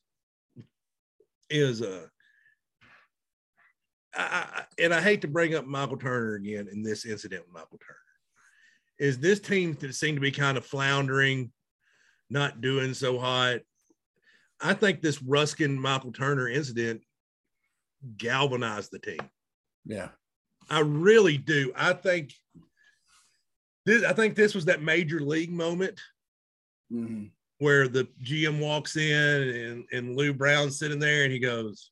[1.49, 2.07] is uh
[4.15, 4.23] I,
[4.61, 7.77] I, and I hate to bring up Michael Turner again in this incident with Michael
[7.85, 7.96] Turner.
[8.99, 11.51] Is this team that seemed to be kind of floundering,
[12.29, 13.59] not doing so hot?
[14.59, 17.01] I think this Ruskin Michael Turner incident
[18.17, 19.19] galvanized the team.
[19.85, 20.09] yeah
[20.69, 21.71] I really do.
[21.75, 22.33] I think
[23.85, 24.03] this.
[24.03, 25.97] I think this was that major league moment
[26.91, 27.31] Mhm.
[27.59, 31.91] where the GM walks in and and Lou Brown's sitting there and he goes,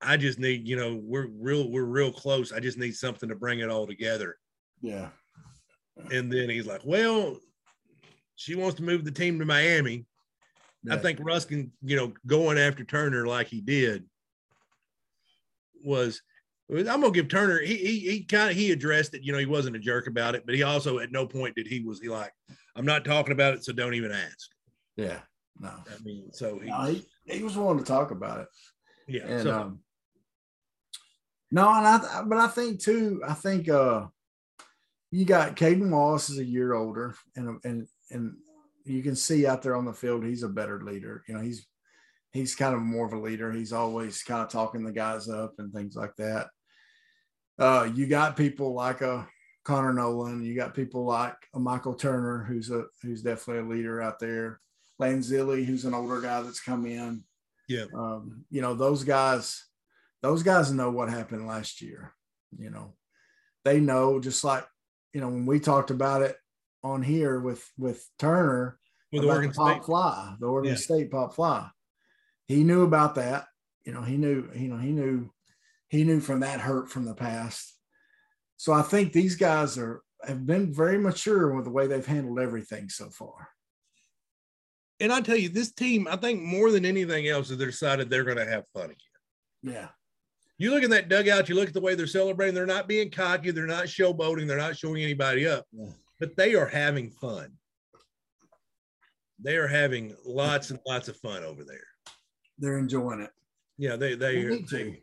[0.00, 2.52] "I just need, you know, we're real, we're real close.
[2.52, 4.38] I just need something to bring it all together."
[4.80, 5.10] yeah
[6.10, 7.38] And then he's like, "Well,
[8.36, 10.06] she wants to move the team to Miami."
[10.90, 14.04] I think Ruskin, you know, going after Turner like he did
[15.84, 16.20] was.
[16.70, 17.60] I'm gonna give Turner.
[17.60, 19.22] He he, he kind of he addressed it.
[19.22, 21.66] You know, he wasn't a jerk about it, but he also at no point did
[21.66, 22.32] he was he like,
[22.74, 24.48] "I'm not talking about it, so don't even ask."
[24.96, 25.20] Yeah,
[25.60, 28.48] no, I mean, so he, no he, he was willing to talk about it,
[29.06, 29.26] yeah.
[29.26, 29.80] and so, um,
[31.50, 34.06] no, and I, but I think too, I think uh,
[35.14, 38.36] you got Cayden Wallace is a year older, and and and
[38.84, 41.22] you can see out there on the field he's a better leader.
[41.28, 41.64] You know, he's
[42.32, 43.52] he's kind of more of a leader.
[43.52, 46.48] He's always kind of talking the guys up and things like that.
[47.60, 49.28] Uh, you got people like a
[49.64, 50.44] Connor Noland.
[50.44, 54.58] You got people like a Michael Turner, who's a who's definitely a leader out there.
[55.00, 57.22] Lanzilli, who's an older guy that's come in.
[57.68, 57.84] Yeah.
[57.96, 59.64] Um, you know, those guys,
[60.22, 62.12] those guys know what happened last year.
[62.58, 62.94] You know,
[63.64, 64.64] they know just like,
[65.14, 66.36] you know, when we talked about it
[66.82, 68.78] on here with with Turner
[69.10, 70.76] with about Oregon the pop State, fly, the Oregon Yeah.
[70.76, 71.70] State pop fly.
[72.46, 73.46] He knew about that.
[73.86, 75.30] you know, he knew, you know, he knew,
[75.88, 77.74] he knew from that hurt from the past.
[78.56, 82.40] So I think these guys are have been very mature with the way they've handled
[82.40, 83.48] everything so far.
[85.00, 88.08] And I tell you, this team, I think more than anything else, is they decided
[88.08, 88.96] they're going to have fun again.
[89.62, 89.88] Yeah.
[90.58, 93.10] You look in that dugout, you look at the way they're celebrating, they're not being
[93.10, 95.90] cocky, they're not showboating, they're not showing anybody up, Yeah.
[96.20, 97.52] but they are having fun.
[99.42, 101.86] They are having lots and lots of fun over there.
[102.58, 103.30] They're enjoying it.
[103.78, 104.76] Yeah, they they, They need to.
[104.76, 105.00] they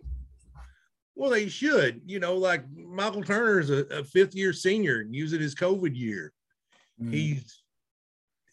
[1.15, 2.01] well, they should.
[2.05, 5.95] You know, like Michael Turner is a, a fifth year senior and using his COVID
[5.95, 6.31] year.
[7.01, 7.13] Mhm.
[7.13, 7.61] He's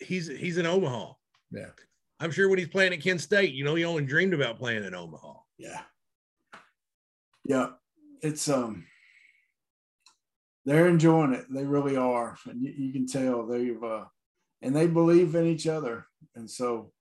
[0.01, 1.13] he's he's in Omaha.
[1.53, 1.71] yeah.
[2.21, 4.83] I'm sure when he's playing at Kent State, you know, he only dreamed about playing
[4.83, 5.35] in Omaha.
[5.57, 5.83] Yeah.
[7.49, 7.71] Yeah.
[8.23, 8.85] It's um
[10.65, 11.47] they're enjoying it.
[11.51, 12.37] They really are.
[12.47, 14.05] And you, you can tell they've uh
[14.63, 16.07] and they believe in each other.
[16.37, 16.93] And so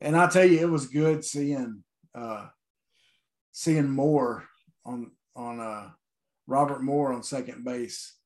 [0.00, 1.82] and I tell you, it was good seeing
[2.14, 2.46] uh
[3.52, 4.44] seeing more
[4.86, 5.90] on on uh
[6.46, 8.16] Robert Moore on second base,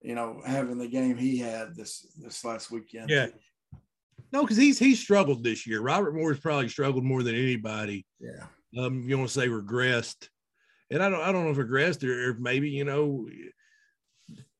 [0.00, 3.10] you know, having the game he had this this last weekend.
[3.10, 3.26] Yeah.
[4.32, 5.80] No, because he's he struggled this year.
[5.80, 8.06] Robert Moore's probably struggled more than anybody.
[8.18, 8.46] Yeah.
[8.76, 10.28] Um, you want to say regressed,
[10.94, 13.28] and I don't I don't know if regressed or, or maybe you know.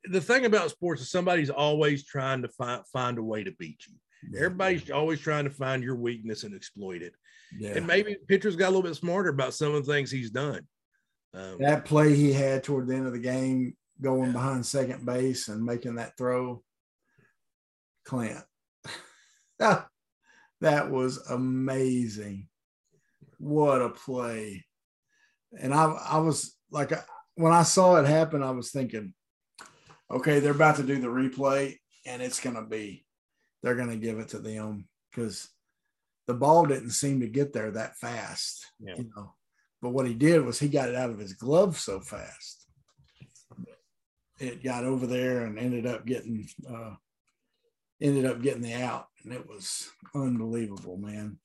[0.06, 3.84] The thing about sports is somebody's always trying to find find a way to beat
[3.88, 3.94] you.
[4.36, 7.14] Everybody's always trying to find your weakness and exploit it.
[7.58, 7.72] yeah.
[7.76, 10.66] And maybe pitcher's got a little bit smarter about some of the things he's done.
[11.32, 15.48] Um, that play he had toward the end of the game, going behind second base
[15.48, 16.62] and making that throw,
[18.04, 18.44] Clint.
[19.58, 19.88] that
[20.60, 22.48] was amazing.
[23.38, 24.64] What a play.
[25.60, 26.92] And I, I was like,
[27.34, 29.14] when I saw it happen, I was thinking,
[30.10, 33.04] okay, they're about to do the replay and it's going to be,
[33.62, 35.48] they're going to give it to them because
[36.26, 38.66] the ball didn't seem to get there that fast.
[38.78, 38.94] Yeah.
[38.96, 39.34] You know,
[39.82, 42.66] but what he did was he got it out of his glove so fast.
[44.40, 46.94] It got over there and ended up getting uh
[48.00, 49.06] ended up getting the out.
[49.22, 51.38] And it was unbelievable, man.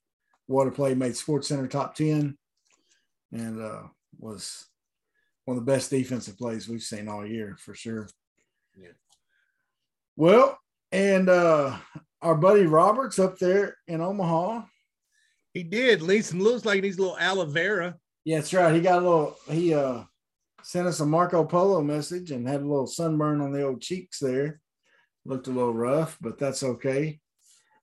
[0.47, 2.37] What a play made Sports Center top 10
[3.31, 3.83] and uh
[4.19, 4.67] was
[5.45, 8.07] one of the best defensive plays we've seen all year for sure.
[8.77, 8.89] Yeah.
[10.15, 10.57] Well,
[10.91, 11.77] and uh
[12.21, 14.63] our buddy Roberts up there in Omaha.
[15.53, 16.01] he did.
[16.01, 17.95] Least looks like he needs a little aloe vera.
[18.25, 18.75] Yeah, that's right.
[18.75, 19.37] He got a little.
[19.49, 20.03] He uh
[20.63, 24.19] sent us a Marco Polo message and had a little sunburn on the old cheeks
[24.19, 24.59] there.
[25.25, 27.19] Looked a little rough, but that's okay.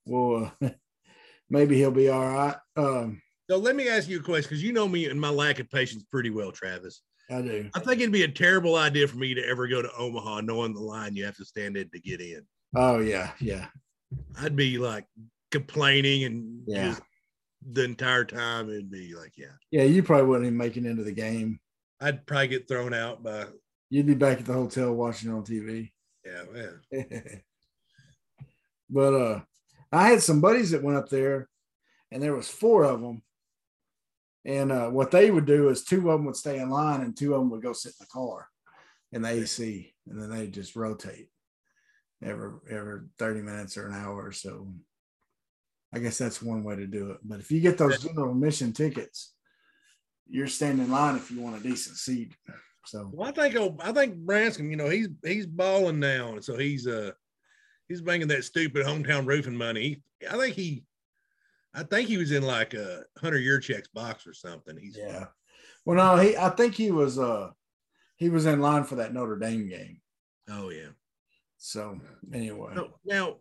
[0.04, 0.68] Well, uh,
[1.50, 2.56] maybe he'll be all right.
[2.76, 5.60] Um, So let me ask you a question because you know me and my lack
[5.60, 7.02] of patience pretty well, Travis.
[7.30, 7.70] I do.
[7.74, 10.74] I think it'd be a terrible idea for me to ever go to Omaha knowing
[10.74, 12.42] the line you have to stand in to get in.
[12.74, 13.66] Oh yeah, yeah,
[14.40, 15.06] I'd be like
[15.50, 16.88] complaining and Yeah.
[16.90, 17.02] just
[17.72, 18.68] the entire time.
[18.68, 19.84] It'd be like, yeah, yeah.
[19.84, 21.58] You probably wouldn't even make it into the game.
[22.00, 23.46] I'd probably get thrown out by,
[23.90, 25.90] You'd be back at the hotel watching on TV.
[26.24, 27.08] yeah, yeah.
[28.90, 29.40] but uh,
[29.92, 31.48] I had some buddies that went up there,
[32.10, 33.22] and there was four of them.
[34.46, 37.16] And uh, what they would do is two of them would stay in line, and
[37.16, 38.48] two of them would go sit in the car
[39.12, 41.28] in the AC, and then they just rotate
[42.22, 44.68] every every thirty minutes or an hour or so.
[45.92, 47.18] I guess that's one way to do it.
[47.24, 49.32] But if you get those general admission tickets,
[50.28, 52.34] you're standing in line if you want a decent seat.
[52.84, 56.44] So Well, I think oh, I think Branscombe, you know, he's he's balling now, and
[56.44, 57.10] so he's uh
[57.88, 60.02] he's banging that stupid hometown roofing money.
[60.30, 60.84] I think he,
[61.76, 64.76] I think he was in like a hundred year checks box or something.
[64.76, 65.26] He's Yeah.
[65.84, 66.36] Well, no, he.
[66.36, 67.18] I think he was.
[67.18, 67.50] Uh,
[68.16, 70.00] he was in line for that Notre Dame game.
[70.50, 70.88] oh yeah.
[71.58, 71.98] So
[72.32, 73.36] anyway, No, now,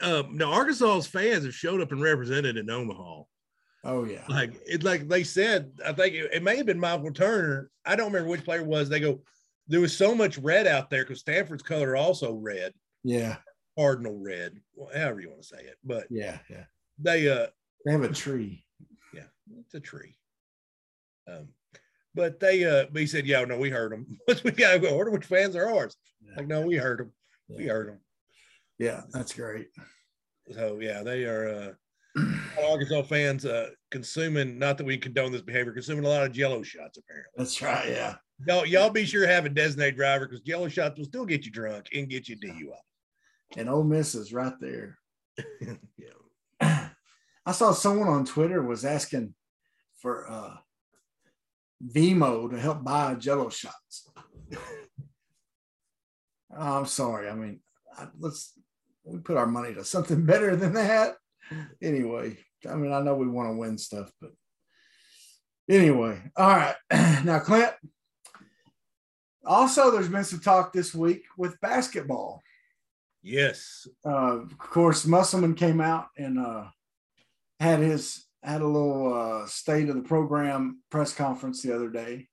[0.00, 3.22] um, now Arkansas's fans have showed up and represented in Omaha.
[3.84, 7.12] oh yeah, Like it, like they said, I think it, it may have been Michael
[7.12, 7.70] Turner.
[7.84, 8.88] I don't remember which player it was.
[8.88, 9.20] They go,
[9.68, 13.36] there was so much red out there because Stanford's color also red, yeah,
[13.78, 15.76] cardinal red, well, however you want to say it.
[15.84, 16.64] But yeah, yeah.
[16.98, 17.46] They, uh,
[17.84, 18.64] They have a tree.
[19.14, 19.24] yeah,
[19.60, 20.16] it's a tree.
[21.28, 21.48] Um,
[22.14, 24.06] but they, uh, but he said, yeah, no, we heard them.
[24.44, 25.96] we gotta go order which fans are ours.
[26.22, 26.34] Yeah.
[26.36, 27.12] Like, no, we heard them.
[27.48, 28.00] We heard them.
[28.78, 29.68] yeah that's great.
[30.52, 32.22] So yeah, they are uh
[32.62, 36.62] Arkansas fans uh consuming not that we condone this behavior, consuming a lot of jello
[36.62, 37.32] shots apparently.
[37.36, 37.88] That's right.
[37.88, 38.14] Yeah,
[38.46, 41.44] Y'all, y'all be sure to have a designated driver because jello shots will still get
[41.44, 42.76] you drunk and get you DUI.
[43.56, 44.98] and Ole Miss is right there.
[45.60, 45.74] yeah.
[47.46, 49.34] I saw someone on Twitter was asking
[49.96, 50.56] for uh,
[51.86, 54.08] Venmo to help buy Jello shots.
[56.56, 57.28] I'm sorry.
[57.28, 57.60] I mean,
[57.96, 58.52] I, let's
[59.04, 61.16] we put our money to something better than that.
[61.82, 62.38] Anyway,
[62.68, 64.30] I mean, I know we want to win stuff, but
[65.68, 66.76] Anyway, all right.
[67.24, 67.72] Now, Clint.
[69.46, 72.42] Also, there's been some talk this week with basketball.
[73.22, 73.86] Yes.
[74.04, 76.64] Uh, of course, Musselman came out and uh,
[77.64, 82.28] had his had a little uh, state of the program press conference the other day,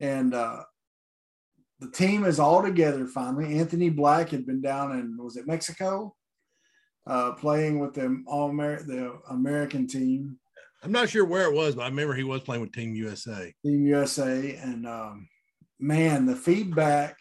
[0.00, 0.62] and uh,
[1.80, 3.58] the team is all together finally.
[3.58, 6.14] Anthony Black had been down in was it Mexico,
[7.06, 10.38] uh, playing with the all Amer- the American team,
[10.82, 13.52] I'm not sure where it was, but I remember he was playing with Team USA.
[13.64, 15.28] Team USA, and um,
[15.80, 17.16] man, the feedback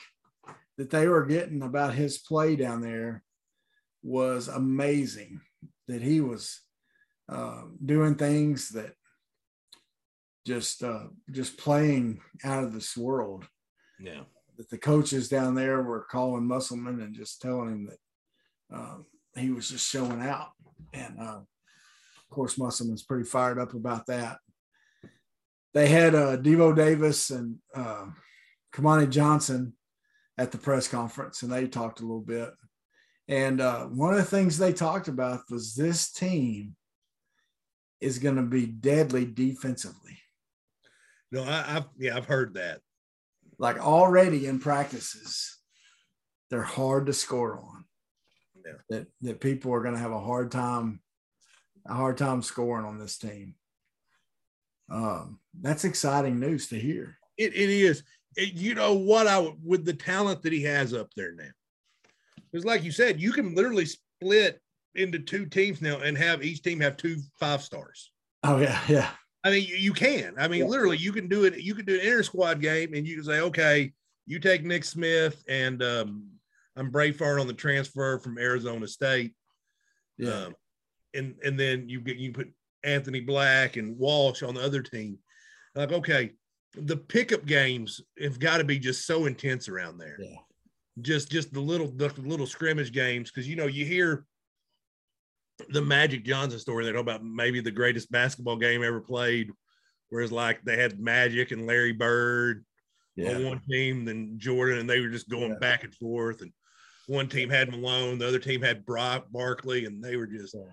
[0.78, 3.24] that they were getting about his play down there
[4.04, 5.42] was amazing.
[5.88, 6.62] That he was
[7.30, 8.94] uh, doing things that
[10.46, 13.46] just uh, just playing out of this world.
[14.00, 14.22] Yeah.
[14.58, 19.06] That the coaches down there were calling Musselman and just telling him that um,
[19.36, 20.50] he was just showing out,
[20.94, 24.38] and uh, of course Musselman's pretty fired up about that.
[25.74, 28.08] They had uh, Devo Davis and uh,
[28.74, 29.74] Kamani Johnson
[30.38, 32.50] at the press conference, and they talked a little bit.
[33.28, 36.76] And uh, one of the things they talked about was this team
[38.02, 40.18] is going to be deadly defensively.
[41.32, 42.82] No, I, I've yeah, I've heard that.
[43.60, 45.58] Like already in practices,
[46.50, 47.86] they're hard to score on.
[48.66, 48.74] Yeah.
[48.90, 51.02] That that people are going to have a hard time,
[51.88, 53.56] a hard time scoring on this team.
[54.90, 57.18] Um, that's exciting news to hear.
[57.38, 58.04] It, it is.
[58.36, 59.28] It- you know what?
[59.28, 61.50] I would- with the talent that he has up there now,
[62.52, 64.62] because like you said, you can literally split
[64.98, 68.12] into two teams now and have each team have two five stars.
[68.44, 69.10] Oh yeah, yeah,
[69.44, 70.34] I mean, you, you can.
[70.38, 70.68] I mean, Yeah.
[70.68, 71.58] literally, you can do it.
[71.62, 73.92] You can do an inter squad game, and you can say, okay,
[74.26, 76.28] you take Nick Smith and um,
[76.76, 79.34] I'm Brayfart on the transfer from Arizona State.
[80.18, 80.46] yeah.
[80.46, 80.56] Um,
[81.14, 82.52] and and then you get you put
[82.84, 85.18] Anthony Black and Walsh on the other team.
[85.76, 86.32] Like, okay,
[86.76, 90.18] the pickup games have got to be just so intense around there.
[90.20, 90.36] Yeah.
[91.02, 94.26] Just just the little the little scrimmage games because you know you hear
[95.70, 99.50] the Magic Johnson story they know about maybe the greatest basketball game ever played,
[100.10, 102.64] whereas like they had Magic and Larry Bird
[103.20, 105.60] on one team, then Jordan, and they were just going Yeah.
[105.60, 106.42] back and forth.
[106.42, 106.52] And
[107.08, 110.54] one team had Malone, the other team had Brock Barkley, and they were just.
[110.54, 110.72] Yeah.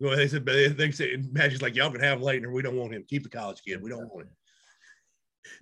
[0.00, 2.76] Well, they said, but they, they said, Magic's like, y'all can have Laettner, we don't
[2.76, 3.04] want him.
[3.08, 3.80] Keep the college kid.
[3.82, 4.36] We don't want him.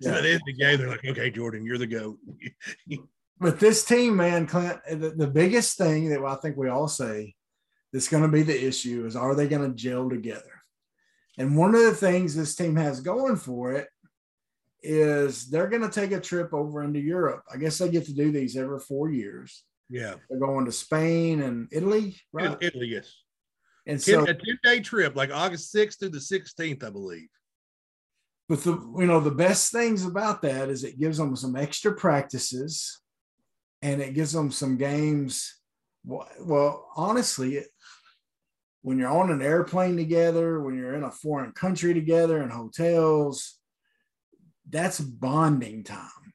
[0.01, 0.17] So Yeah.
[0.17, 2.17] at the end of the game, they're like, okay, Jordan, you're the goat.
[3.39, 7.35] But this team, man, Clint, the, the biggest thing that I think we all say
[7.93, 10.63] that's going to be the issue is are they going to gel together?
[11.37, 13.87] And one of the things this team has going for it
[14.81, 17.43] is they're going to take a trip over into Europe.
[17.51, 19.63] I guess they get to do these every four years.
[19.89, 20.15] yeah.
[20.29, 22.57] They're going to Spain and Italy, right?
[22.59, 23.13] Italy, yes.
[23.85, 27.27] And so, a 10 day trip, like August 6th through the 16th, I believe.
[28.49, 31.93] but the you know the best things about that is it gives them some extra
[31.93, 33.01] practices,
[33.81, 35.59] and it gives them some games.
[36.05, 37.63] Well, honestly,
[38.83, 43.57] when you're on an airplane together, when you're in a foreign country together in hotels,
[44.69, 46.33] that's bonding time,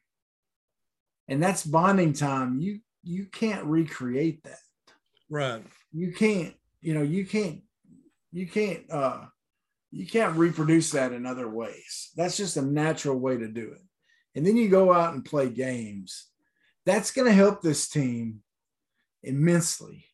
[1.28, 2.58] and that's bonding time.
[2.60, 4.58] You you can't recreate that.
[5.30, 5.62] Right.
[5.92, 6.54] You can't.
[6.80, 7.62] You know you can't.
[8.32, 8.90] You can't.
[8.90, 9.26] uh
[9.90, 12.10] you can't reproduce that in other ways.
[12.16, 13.80] That's just a natural way to do it.
[14.34, 16.26] And then you go out and play games.
[16.84, 18.40] That's going to help this team
[19.22, 20.04] immensely,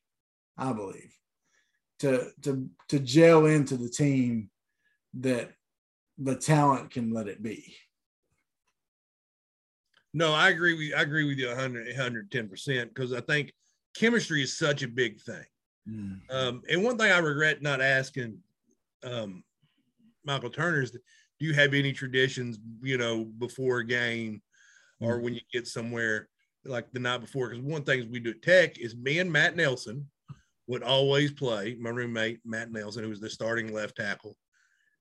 [0.57, 1.13] I believe,
[2.01, 4.51] to to to gel into the team
[5.21, 5.53] that
[6.19, 7.75] the talent can let it be.
[10.13, 13.53] No, I agree with I agree with you 100, 110% because I think
[13.97, 15.45] chemistry is such a big thing.
[16.31, 18.39] Um, and one thing I regret not asking
[19.03, 19.43] um,
[20.25, 21.01] Michael Turner is, do
[21.41, 24.41] you have any traditions, you know, before a game
[25.01, 26.29] or when you get somewhere
[26.65, 27.51] like the night before?
[27.51, 30.09] Because one thing we do at Tech is me and Matt Nelson
[30.67, 31.77] would always play.
[31.79, 34.37] My roommate Matt Nelson, who was the starting left tackle,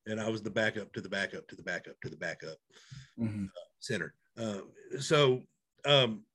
[0.06, 2.58] and I was the backup to the backup to the backup to the backup
[3.18, 3.50] Mhm.
[3.80, 4.14] center.
[4.38, 4.62] Uh,
[5.00, 5.48] so,
[5.86, 6.26] um,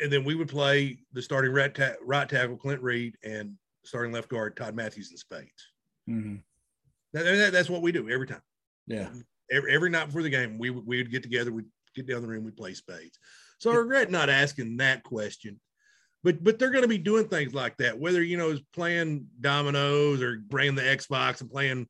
[0.00, 4.12] and then we would play the starting right, ta- right tackle Clint Reed and starting
[4.12, 5.72] left guard Todd Matthews in spades.
[6.08, 6.42] Mhm.
[7.12, 8.42] That, that- that's what we do every time.
[8.86, 9.12] Yeah.
[9.50, 12.22] Every, every night before the game, we would we would get together, we'd get down
[12.22, 13.18] the room, we'd play spades.
[13.58, 15.60] So I regret not asking that question.
[16.24, 19.26] But but they're going to be doing things like that, whether you know is playing
[19.40, 21.86] dominoes or bringing the Xbox and playing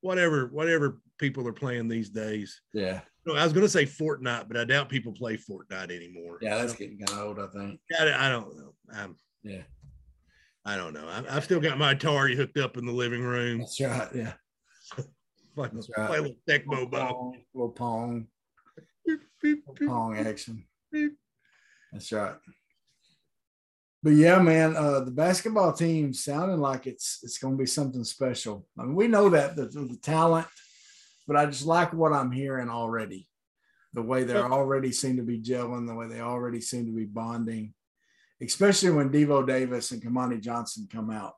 [0.00, 2.60] whatever whatever people are playing these days.
[2.72, 3.00] Yeah.
[3.24, 6.38] No, I was going to say Fortnite, but I doubt people play Fortnite anymore.
[6.40, 6.58] Yeah.
[6.58, 7.80] That's getting kind of old, I think.
[7.98, 8.74] I, I don't know.
[8.94, 9.62] I'm, Yeah.
[10.64, 11.08] I don't know.
[11.08, 13.58] I, I've still got my Atari hooked up in the living room.
[13.60, 14.08] That's right.
[14.14, 14.32] Yeah.
[15.58, 16.06] Like, That's right.
[16.06, 18.26] play a little Tecmo little pong, little pong,
[19.42, 20.66] little pong action.
[21.90, 22.34] That's right.
[24.02, 28.04] But yeah, man, uh, the basketball team sounding like it's it's going to be something
[28.04, 28.66] special.
[28.78, 30.46] I mean, we know that the, the talent,
[31.26, 33.28] but I just like what I'm hearing already.
[33.94, 36.92] The way they are already seem to be gelling, the way they already seem to
[36.92, 37.72] be bonding,
[38.42, 41.32] especially when Devo Davis and Kamani Johnson come out.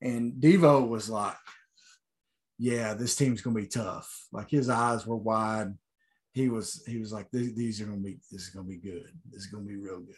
[0.00, 1.36] And Devo was like,
[2.58, 5.74] "Yeah, this team's going to be tough." Like his eyes were wide.
[6.32, 8.70] He was he was like, "These these are going to be this is going to
[8.70, 9.10] be good.
[9.30, 10.16] This is going to be real good."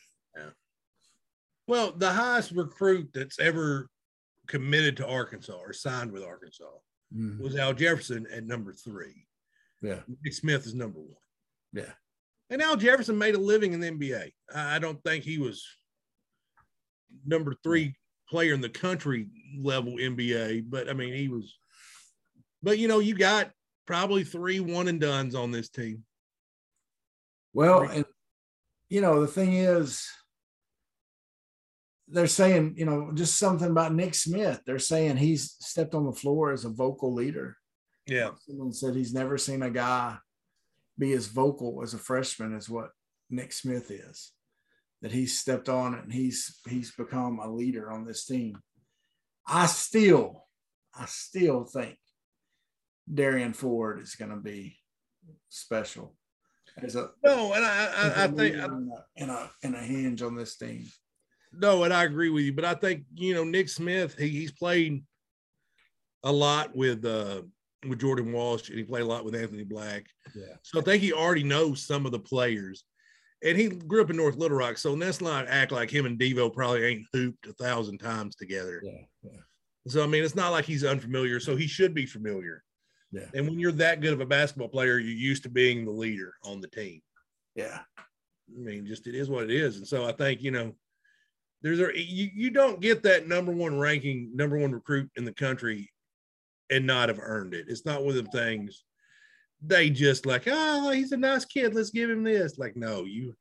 [1.68, 3.88] Well, the highest recruit that's ever
[4.46, 6.78] committed to Arkansas or signed with Arkansas
[7.14, 7.38] Mhm.
[7.38, 9.26] was Al Jefferson at number three.
[9.82, 11.22] Yeah, Nick Smith is number one.
[11.72, 11.94] yeah,
[12.50, 14.32] And Al Jefferson made a living in the NBA.
[14.54, 15.64] I I don't think he was
[17.26, 17.94] number three
[18.30, 21.58] player in the country level NBA, but I mean, he was.
[22.62, 23.52] But you know, you got
[23.86, 26.04] probably three one and dones on this team.
[27.52, 28.06] Well, and
[28.88, 30.10] you know, the thing is,
[32.10, 34.60] they're saying, you know, just something about Nick Smith.
[34.64, 37.56] They're saying he's stepped on the floor as a vocal leader.
[38.06, 38.30] Yeah.
[38.46, 40.18] Someone said he's never seen a guy
[40.98, 42.90] be as vocal as a freshman as what
[43.30, 44.32] Nick Smith is.
[45.02, 48.58] That he's stepped on it and he's he's become a leader on this team.
[49.46, 50.46] I still,
[50.92, 51.96] I still think
[53.12, 54.76] Derrian Ford is going to be
[55.48, 56.16] special
[56.82, 60.22] as a No, and I, I, I think in a, in a in a hinge
[60.22, 60.86] on this team.
[61.52, 64.16] No, and I agree with you, but I think you know Nick Smith.
[64.18, 65.04] He, he's played
[66.24, 67.42] a lot with uh
[67.88, 70.06] with Jordan Walsh, and he played a lot with Anthony Black.
[70.34, 70.54] Yeah.
[70.62, 72.84] So I think he already knows some of the players,
[73.44, 74.78] and he grew up in North Little Rock.
[74.78, 78.82] So let's not act like him and Devo probably ain't hooped a thousand times together.
[78.84, 79.40] Yeah, yeah,
[79.86, 81.38] So I mean, it's not like he's unfamiliar.
[81.40, 82.62] So he should be familiar.
[83.12, 83.26] Yeah.
[83.34, 86.34] And when you're that good of a basketball player, you're used to being the leader
[86.44, 87.00] on the team.
[87.54, 89.76] yeah, I mean, just it is what it is.
[89.76, 90.74] And so I think, you know,
[91.62, 95.32] there's a you, you don't get that number one ranking, number one recruit in the
[95.32, 95.90] country
[96.70, 97.66] and not have earned it.
[97.68, 98.84] It's not one of them things
[99.62, 101.74] they just like, oh, he's a nice kid.
[101.74, 102.58] Let's give him this.
[102.58, 103.34] Like, no, you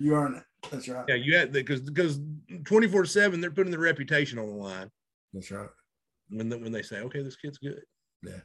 [0.00, 0.42] you earn it.
[0.70, 1.04] That's right.
[1.08, 4.90] yeah, you had because because 24-7, they're putting their reputation on the line
[5.32, 5.68] That's right.
[6.30, 7.82] when the, when they say, okay, this kid's good.
[8.22, 8.40] Yeah.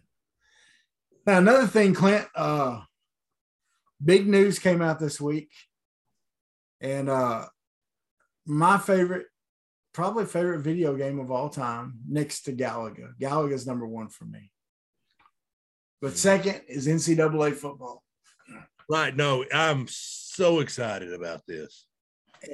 [1.25, 2.27] Now another thing, Clint.
[2.35, 2.81] Uh,
[4.03, 5.49] big news came out this week,
[6.81, 7.45] and uh,
[8.49, 9.27] my favorite,
[9.93, 13.13] probably favorite video game of all time, next to Galaga.
[13.19, 14.51] Galaga's number one for me.
[16.01, 18.03] But second is NCAA football.
[18.89, 19.15] Right.
[19.15, 21.85] No, I'm so excited about this.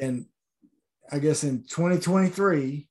[0.02, 0.26] and
[1.12, 2.88] I guess in 2023,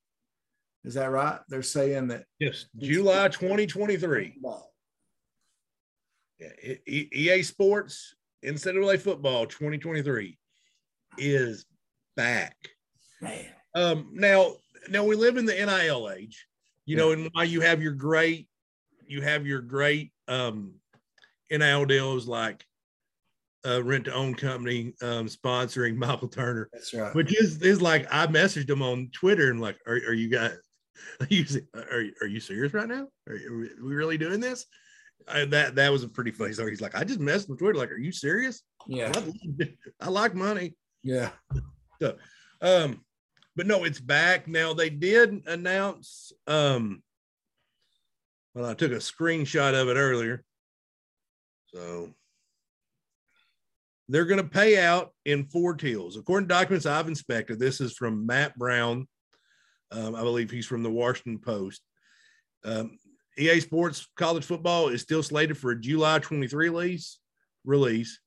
[0.85, 1.41] is that right?
[1.49, 4.41] They're saying that Yes, July 2023.
[6.39, 10.39] Yeah, EA Sports NCAA football 2023
[11.19, 11.65] is
[12.17, 12.57] back.
[13.75, 14.55] Um, now,
[14.89, 16.47] now we live in the NIL age,
[16.87, 18.49] you know, and why you have your great,
[19.07, 20.75] you have your great um,
[21.51, 22.65] NIL deals like
[23.67, 27.15] uh, rent to own company um, sponsoring Michael Turner, that's right.
[27.15, 30.57] which is is like I messaged him on Twitter and like, are, are you guys,
[31.21, 31.45] are you
[31.75, 33.09] are, are you serious right now?
[33.29, 34.67] Are, are we really doing this?
[35.27, 36.71] I, that that was a pretty funny story.
[36.71, 37.79] He's like, I just messed with Twitter.
[37.79, 38.63] Like, are you serious?
[38.87, 39.69] Yeah, I,
[40.07, 40.75] I like money.
[41.03, 41.31] yeah,
[42.01, 42.17] So,
[42.61, 43.04] Um,
[43.57, 44.75] but no, it's back now.
[44.75, 46.33] They did announce.
[46.47, 47.03] Um,
[48.55, 50.45] well, I took a screenshot of it earlier.
[51.67, 52.11] So
[54.09, 56.17] they're going to pay out in four tiers.
[56.17, 59.09] According to documents I've inspected, this is from Matt Brown.
[59.91, 61.83] Um, I believe he's from the Washington Post.
[62.65, 62.99] Um,
[63.39, 67.19] EA Sports College Football is still slated for a July 23 release.
[67.65, 68.21] Release.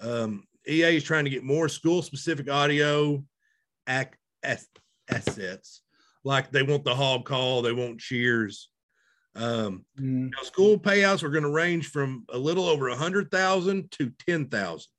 [0.00, 3.24] Um, EA is trying to get more school-specific audio
[3.88, 5.82] ac- as- assets,
[6.24, 8.68] like they want the hog call, they want cheers.
[9.34, 13.30] Um, Mm, now, school payouts are going to range from a little over a hundred
[13.30, 14.90] thousand to ten thousand.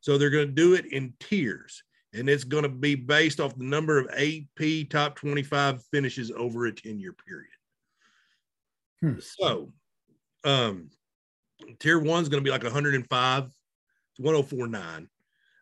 [0.00, 3.56] So they're going to do it in tiers, and it's going to be based off
[3.56, 7.50] the number of AP top twenty-five finishes over a ten-year period.
[9.00, 9.20] Hmm.
[9.20, 9.72] So,
[10.44, 10.90] um,
[11.78, 15.08] tier one is going to be like 105, it's 104.9.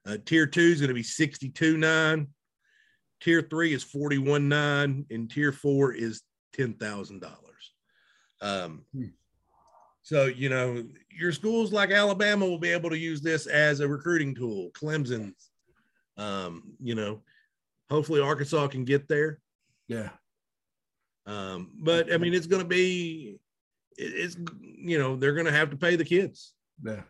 [0.07, 2.27] Uh, tier two is going to be 62.9.
[3.25, 6.21] Tier three is 41.9, and tier four is
[6.53, 7.73] ten thousand dollars.
[8.43, 9.07] Um, Hmm.
[10.03, 13.89] so you know your schools like Alabama will be able to use this as a
[13.89, 14.71] recruiting tool.
[14.73, 15.33] Clemson,
[16.19, 17.23] um, you know,
[17.89, 19.39] hopefully Arkansas can get there.
[19.89, 20.11] yeah,
[21.25, 23.39] Um, but I mean, it's going to be
[23.97, 26.53] it's you know they're going to have to pay the kids.
[26.85, 27.05] Yeah.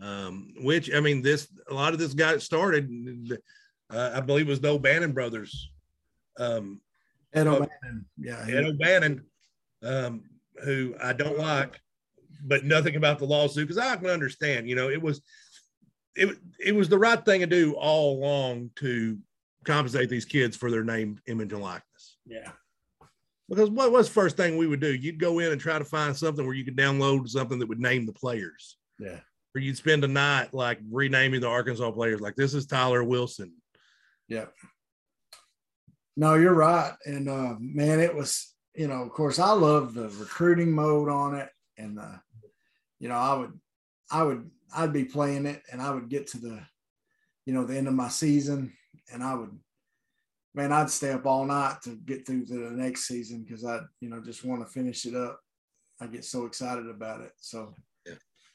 [0.00, 2.90] Um, which I mean, this a lot of this got started.
[3.90, 5.70] Uh, I believe it was the O'Bannon brothers.
[6.38, 6.80] Um,
[7.32, 7.46] Ed.
[7.46, 8.06] O'Bannon.
[8.18, 8.44] Yeah.
[8.46, 9.24] he- Ed O'Bannon,
[9.82, 10.24] um,
[10.64, 11.80] who I don't like,
[12.44, 14.68] but nothing about the lawsuit because I can understand.
[14.68, 15.22] You know, it was
[16.14, 19.18] it it was the right thing to do all along to
[19.64, 22.16] compensate these kids for their name, image, and likeness.
[22.26, 22.52] yeah.
[23.48, 24.92] Because what was the first thing we would do?
[24.92, 27.78] You'd go in and try to find something where you could download something that would
[27.78, 29.20] name the players, Yeah.
[29.54, 32.20] or you'd spend a night like renaming the Arkansas players.
[32.20, 33.52] Like this is Tyler Wilson.
[34.28, 34.46] Yeah.
[36.16, 36.94] No, you're right.
[37.04, 41.34] And uh, man, it was, you know, of course, I love the recruiting mode on
[41.34, 41.48] it.
[41.78, 42.16] And uh,
[42.98, 43.60] you know, I would
[44.10, 46.60] I would I'd be playing it and I would get to the,
[47.44, 48.72] you know, the end of my season
[49.12, 49.56] and I would
[50.56, 53.80] man, I'd stay up all night to get through to the next season because I,
[54.00, 55.38] you know, just want to finish it up.
[56.00, 57.32] I get so excited about it.
[57.38, 57.74] So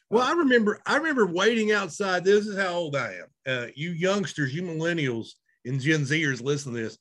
[0.10, 2.26] Well, I remember, I remember waiting outside.
[2.26, 3.28] This is how old I am.
[3.48, 5.30] Uh, you youngsters, you millennials,
[5.66, 6.98] and Gen Zers, listen to this.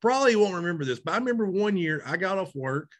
[0.00, 2.90] Probably won't remember this, but I remember one year I got off work.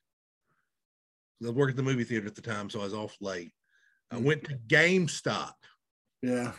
[1.43, 3.53] I was working at the movie theater at the time, so I was off late.
[4.11, 4.25] I mm.
[4.25, 5.53] went to GameStop.
[6.23, 6.53] yeah.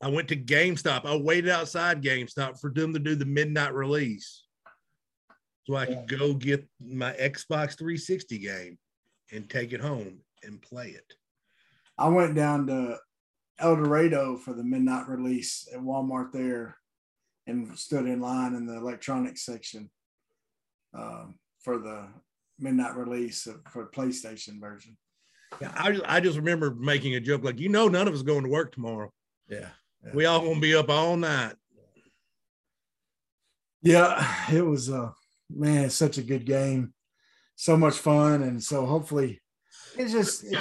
[0.00, 1.06] I went to GameStop.
[1.06, 4.44] I waited outside GameStop for them to do the midnight release,
[5.66, 8.78] so I could go get my Xbox 360 game
[9.32, 11.14] and take it home and play it.
[11.98, 12.98] I went down to
[13.58, 16.76] El Dorado for the midnight release at Walmart there
[17.48, 19.90] and stood in line in the electronics section
[20.94, 22.06] um, for the
[22.58, 24.96] midnight release of, for PlayStation version.
[25.60, 28.22] Yeah, I just, I just remember making a joke like, you know, none of us
[28.22, 29.10] going to work tomorrow.
[29.48, 29.68] Yeah.
[30.14, 31.54] We all gonna be up all night.
[33.82, 34.26] Yeah.
[34.52, 35.10] It was, uh,
[35.50, 36.92] man, it's such a good game.
[37.56, 38.42] So much fun.
[38.42, 39.40] And so hopefully
[39.96, 40.56] it's just, it's,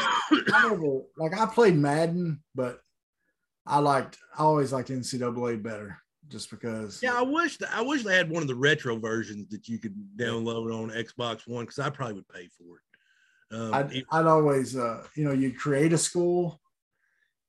[0.53, 2.79] I never, like I played Madden, but
[3.65, 7.01] I liked, I always liked NCAA better just because.
[7.01, 9.79] Yeah, I wish that I wish they had one of the retro versions that you
[9.79, 13.55] could download on Xbox One because I probably would pay for it.
[13.55, 16.59] Um, I'd, it- I'd always, uh, you know, you create a school.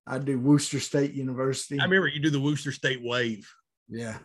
[0.07, 1.79] I'd do Wooster State University.
[1.81, 3.47] I remember you do the Wooster State Wave.
[3.89, 4.19] yeah,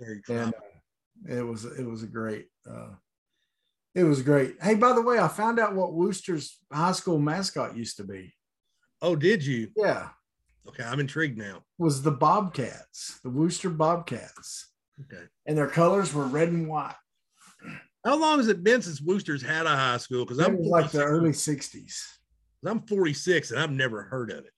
[0.00, 2.90] Very and uh, it was it was a great, uh,
[3.94, 4.56] it was great.
[4.62, 8.32] Hey, by the way, I found out what Wooster's high school mascot used to be.
[9.02, 9.68] oh, did you?
[9.76, 10.08] Yeah,
[10.68, 11.62] Okay, I'm intrigued now.
[11.78, 14.68] was the Bobcats, the Wooster Bobcats,
[15.00, 15.24] Okay.
[15.46, 16.94] and their colors were red and white.
[18.04, 20.24] How long has it been since Wooster's had a high school?
[20.24, 22.00] Because It I'm was like the early '60s.
[22.64, 24.52] I'm 46 and I've never heard of it.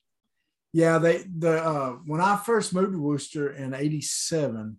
[0.72, 4.78] Yeah, they the uh, when I first moved to Wooster in '87,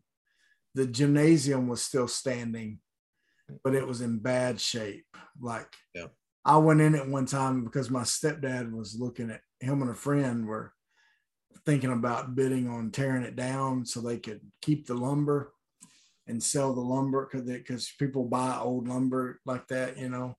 [0.76, 2.80] the gymnasium was still standing,
[3.64, 5.06] but it was in bad shape.
[5.40, 6.08] Like, Yeah.
[6.44, 9.96] I went in at one time because my stepdad was looking at him and a
[9.96, 10.74] friend were
[11.66, 15.54] thinking about bidding on tearing it down so they could keep the lumber
[16.28, 20.36] and sell the lumber because because people buy old lumber like that, you know.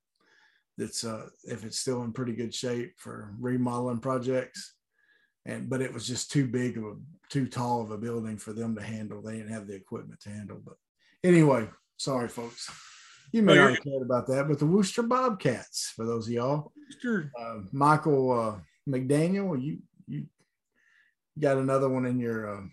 [0.79, 4.74] That's uh if it's still in pretty good shape for remodeling projects
[5.47, 6.95] and but it was just too big of a
[7.31, 9.22] too tall of a building for them to handle.
[9.22, 10.61] They didn't have the equipment to handle.
[10.64, 10.74] But
[11.24, 12.70] anyway, sorry folks.
[13.33, 16.72] You may not have cared about that, but the Wooster Bobcats, for those of y'all,
[17.39, 19.79] uh, Michael uh, McDaniel, you
[21.37, 22.72] you got another one in your um,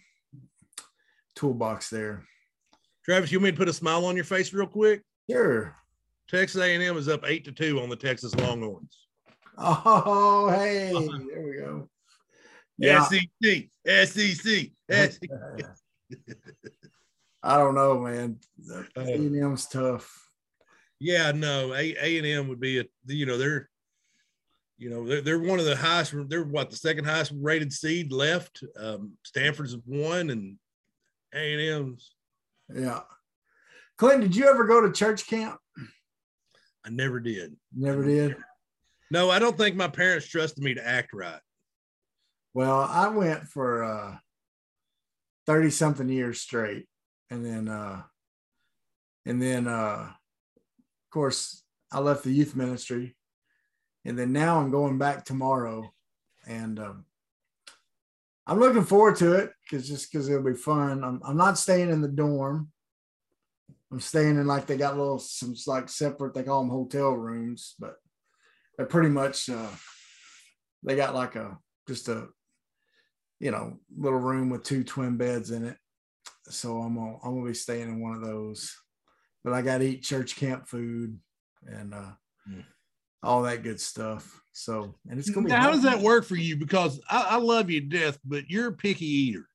[1.36, 2.26] toolbox there.
[3.03, 5.03] Travis, you want me to put a smile on your face real quick?
[5.30, 5.76] Sure.
[6.30, 8.97] Texas A&M is up eight to two on the Texas Longhorns.
[9.57, 10.91] Oh, hey,
[11.34, 11.89] there we go.
[12.78, 15.30] Yeah, SEC, SEC, SEC.
[17.43, 18.39] I don't know, man.
[18.74, 20.30] Uh, A&M's tough.
[20.99, 23.70] Yeah, no, A A and M would be a you know they're
[24.78, 28.11] you know they're, they're one of the highest they're what the second highest rated seed
[28.11, 28.63] left.
[28.78, 30.57] Um, Stanford's one and
[31.34, 32.13] A and M's.
[32.74, 33.01] Yeah.
[33.97, 35.59] Clinton, did you ever go to church camp?
[36.86, 37.55] I never did.
[37.76, 38.36] Never did.
[39.11, 41.39] No, I don't think my parents trusted me to act right.
[42.53, 44.17] Well, I went for uh
[45.45, 46.88] 30 something years straight.
[47.30, 48.01] And then uh
[49.26, 53.15] and then uh of course I left the youth ministry.
[54.06, 55.93] And then now I'm going back tomorrow.
[56.47, 57.06] And um
[58.45, 61.04] I'm looking forward to it because just because it'll be fun.
[61.04, 62.70] I'm I'm not staying in the dorm.
[63.91, 67.76] I'm staying in like they got little some like separate, they call them hotel rooms,
[67.80, 67.95] but
[68.76, 69.70] they're pretty much uh
[70.84, 72.28] they got like a just a
[73.39, 75.78] you know little room with two twin beds in it
[76.49, 78.76] so i'm gonna i'm gonna be staying in one of those
[79.43, 81.20] but i gotta eat church camp food
[81.66, 82.12] and uh
[82.49, 82.66] Mm.
[83.24, 84.41] All that good stuff.
[84.51, 85.51] So, and it's gonna be.
[85.51, 86.55] Now, how does that work for you?
[86.55, 89.47] Because I, I love you to death, but you're a picky eater.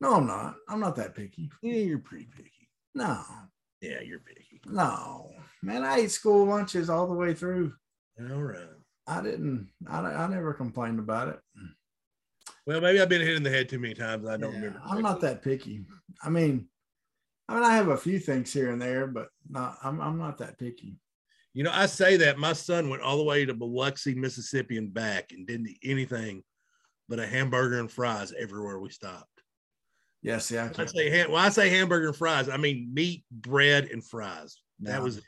[0.00, 0.54] No, I'm not.
[0.68, 1.50] I'm not that picky.
[1.62, 2.50] Yeah, you're pretty picky.
[2.94, 3.22] No,
[3.82, 4.60] Yeah, you're picky.
[4.66, 5.30] no,
[5.62, 5.84] man.
[5.84, 7.74] I ate school lunches all the way through.
[8.18, 8.68] All right.
[9.06, 9.68] I didn't.
[9.88, 11.38] I, I never complained about it.
[12.66, 14.26] Well, maybe I've been hit in the head too many times.
[14.26, 14.82] I don't Yeah, remember.
[14.84, 15.84] I'm not that picky.
[16.24, 16.68] I mean,
[17.48, 19.76] I mean, I have a few things here and there, but not.
[19.84, 20.00] I'm.
[20.00, 20.96] I'm not that picky.
[21.56, 24.92] You know, I say that my son went all the way to Biloxi, Mississippi, and
[24.92, 26.42] back, and didn't eat anything
[27.08, 29.40] but a hamburger and fries everywhere we stopped.
[30.20, 30.70] Yes, yeah.
[30.70, 33.88] See, I I say ham, when I say hamburger and fries, I mean meat, bread,
[33.90, 34.60] and fries.
[34.80, 35.04] That No.
[35.04, 35.24] was it.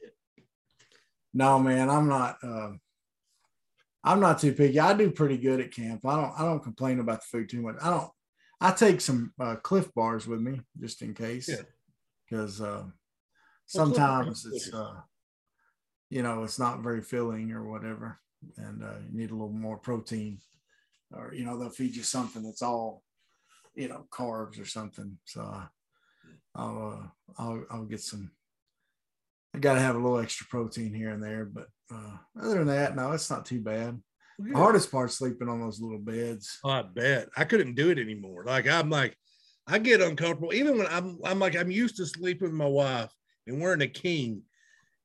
[1.33, 2.37] No, man, I'm not.
[2.43, 2.73] Uh,
[4.05, 4.79] I'm not too picky.
[4.79, 6.05] I do pretty good at camp.
[6.05, 6.39] I don't.
[6.39, 7.77] I don't complain about the food too much.
[7.81, 8.11] I don't.
[8.61, 11.63] I take some uh, Cliff bars with me just in case, Yeah.
[12.29, 12.85] because uh,
[13.65, 15.01] sometimes it's uh,
[16.11, 18.19] you know it's not very filling or whatever,
[18.57, 20.39] and uh, you need a little more protein,
[21.13, 23.03] or you know they'll feed you something that's all
[23.75, 25.19] you know carbs or something.
[25.25, 25.67] So uh,
[26.55, 28.31] I'll uh, I'll I'll get some
[29.55, 32.69] I got to have a little extra protein here and there, but uh, other than
[32.69, 34.01] that, no, it's not too bad.
[34.39, 36.59] The hardest part sleeping on those little beds.
[36.63, 38.45] Oh, I bet I couldn't do it anymore.
[38.45, 39.17] Like I'm like,
[39.67, 43.13] I get uncomfortable even when I'm I'm like I'm used to sleeping with my wife
[43.47, 44.43] and wearing a king,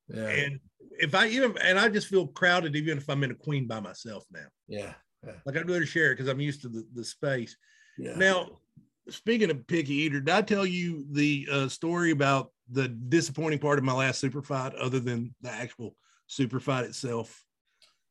[0.08, 0.60] Yeah, and
[0.98, 3.80] if I even and I just feel crowded even if I'm in a queen by
[3.80, 4.46] myself now.
[4.68, 4.94] yeah,
[5.44, 7.56] Like I'd rather share it because I'm used to the, the space.
[7.98, 8.14] yeah.
[8.16, 8.58] Now,
[9.08, 13.78] speaking of picky eater, did I tell you the uh, story about the disappointing part
[13.78, 15.94] of my last super fight, other than the actual
[16.26, 17.42] super fight itself?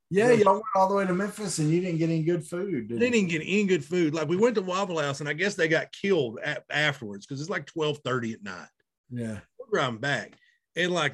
[0.10, 2.88] yeah, y'all went all the way to Memphis and you didn't get any good food.
[2.88, 3.12] Did They you?
[3.12, 4.14] didn't get any good food.
[4.14, 7.42] Like we went to Waffle House, and I guess they got killed at, afterwards because
[7.42, 8.68] it's like twelve thirty at night.
[9.10, 10.34] Yeah, We're driving back,
[10.76, 11.14] and like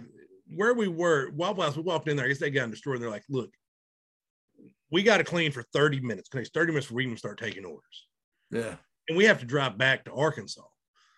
[0.53, 2.25] where we were, Waffle House, we walked in there.
[2.25, 3.51] I guess they got in the store, and they're like, "Look,
[4.91, 6.29] we got to clean for thirty minutes.
[6.29, 8.07] Because thirty minutes before we even start taking orders,
[8.51, 8.75] yeah,
[9.07, 10.61] and we have to drive back to Arkansas."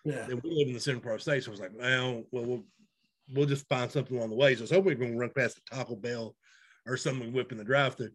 [0.04, 0.26] yeah.
[0.28, 2.24] And we live in the central part of the state, so I was like, "Well,
[2.30, 2.64] well, we'll
[3.34, 5.56] we'll just find something along the way." So I was hoping we can run past
[5.56, 6.34] the Taco Bell
[6.86, 8.10] or something we whip in the drive-through.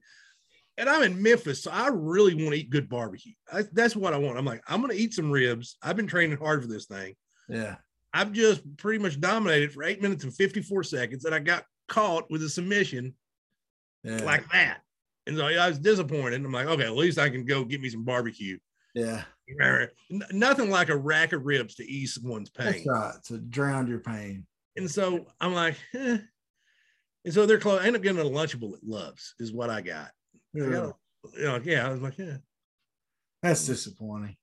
[0.77, 3.33] And I'm in Memphis, so I really want to eat good barbecue.
[3.51, 4.37] I, that's what I want.
[4.37, 5.77] I'm like, I'm going to eat some ribs.
[5.81, 7.15] I've been training hard for this thing.
[7.49, 7.77] Yeah,
[8.13, 12.29] I've just pretty much dominated for eight minutes and 54 seconds, and I got caught
[12.29, 13.13] with a submission
[14.03, 14.79] yeah, like that.
[15.25, 16.43] And so I was disappointed.
[16.43, 18.57] I'm like, okay, at least I can go get me some barbecue.
[18.95, 19.23] yeah.
[20.31, 22.67] Nothing like a rack of ribs to ease one's pain.
[22.67, 23.13] That's right.
[23.25, 24.45] To drown your pain.
[24.75, 26.17] And so I'm like, eh.
[27.25, 27.81] and so they're close.
[27.81, 30.11] I end up getting a lunchable at Loves, is what I got.
[30.55, 30.91] I got Yeah.
[31.37, 32.37] you know, yeah, I was like, yeah,
[33.41, 34.35] That's disappointing.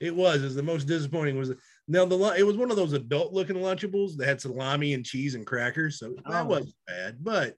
[0.00, 0.42] it was.
[0.42, 1.52] Is the most disappointing was
[1.86, 5.34] now the it was one of those adult looking Lunchables that had salami and cheese
[5.34, 6.44] and crackers, so that Oh.
[6.44, 7.56] wasn't bad, but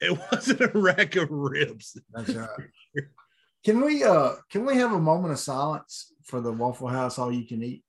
[0.00, 1.96] it wasn't a rack of ribs.
[2.12, 2.48] That's right.
[3.64, 7.32] Can we uh can we have a moment of silence for the Waffle House all
[7.32, 7.84] you can eat?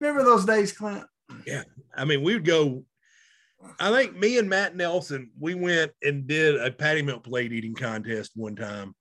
[0.00, 1.04] Remember those days, Clint?
[1.46, 1.62] Yeah.
[1.96, 2.84] I mean, we would go.
[3.80, 7.74] I think me and Matt Nelson, we went and did a patty melt plate eating
[7.74, 8.94] contest one time.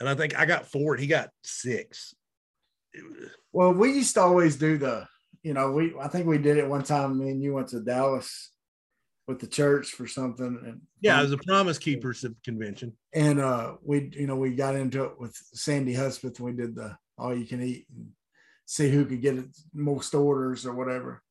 [0.00, 2.14] And I think I got four and he got six.
[3.52, 5.06] Well, we used to always do the,
[5.42, 7.18] you know, we I think we did it one time.
[7.18, 8.50] Me and you went to Dallas
[9.28, 12.92] with the church for something, and yeah, it was a promise keepers convention.
[13.14, 16.40] and uh we you know we got into it with Sandy Hudspeth.
[16.40, 18.08] We did the all you can eat and
[18.66, 21.22] see who could get it most orders or whatever.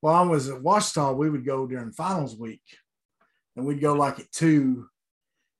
[0.00, 1.14] Well, I was at Ouachita.
[1.14, 2.62] We would go during finals week,
[3.56, 4.88] and we'd go like at two,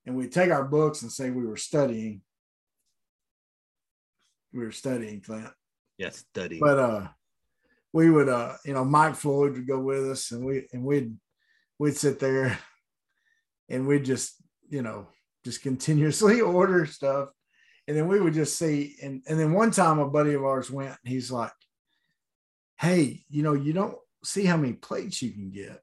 [0.06, 2.22] and we'd take our books and say we were studying.
[4.54, 5.50] We were studying, Clint.
[5.98, 6.58] Yes, study.
[6.58, 7.08] but uh
[7.92, 11.14] we would uh you know mike floyd would go with us and we and we'd
[11.78, 12.58] we'd sit there
[13.68, 14.34] and we'd just
[14.68, 15.08] you know
[15.44, 17.28] just continuously order stuff.
[17.86, 20.70] And then we would just see and and then one time a buddy of ours
[20.70, 21.52] went and he's like
[22.80, 25.80] hey you know you don't see how many plates you can get.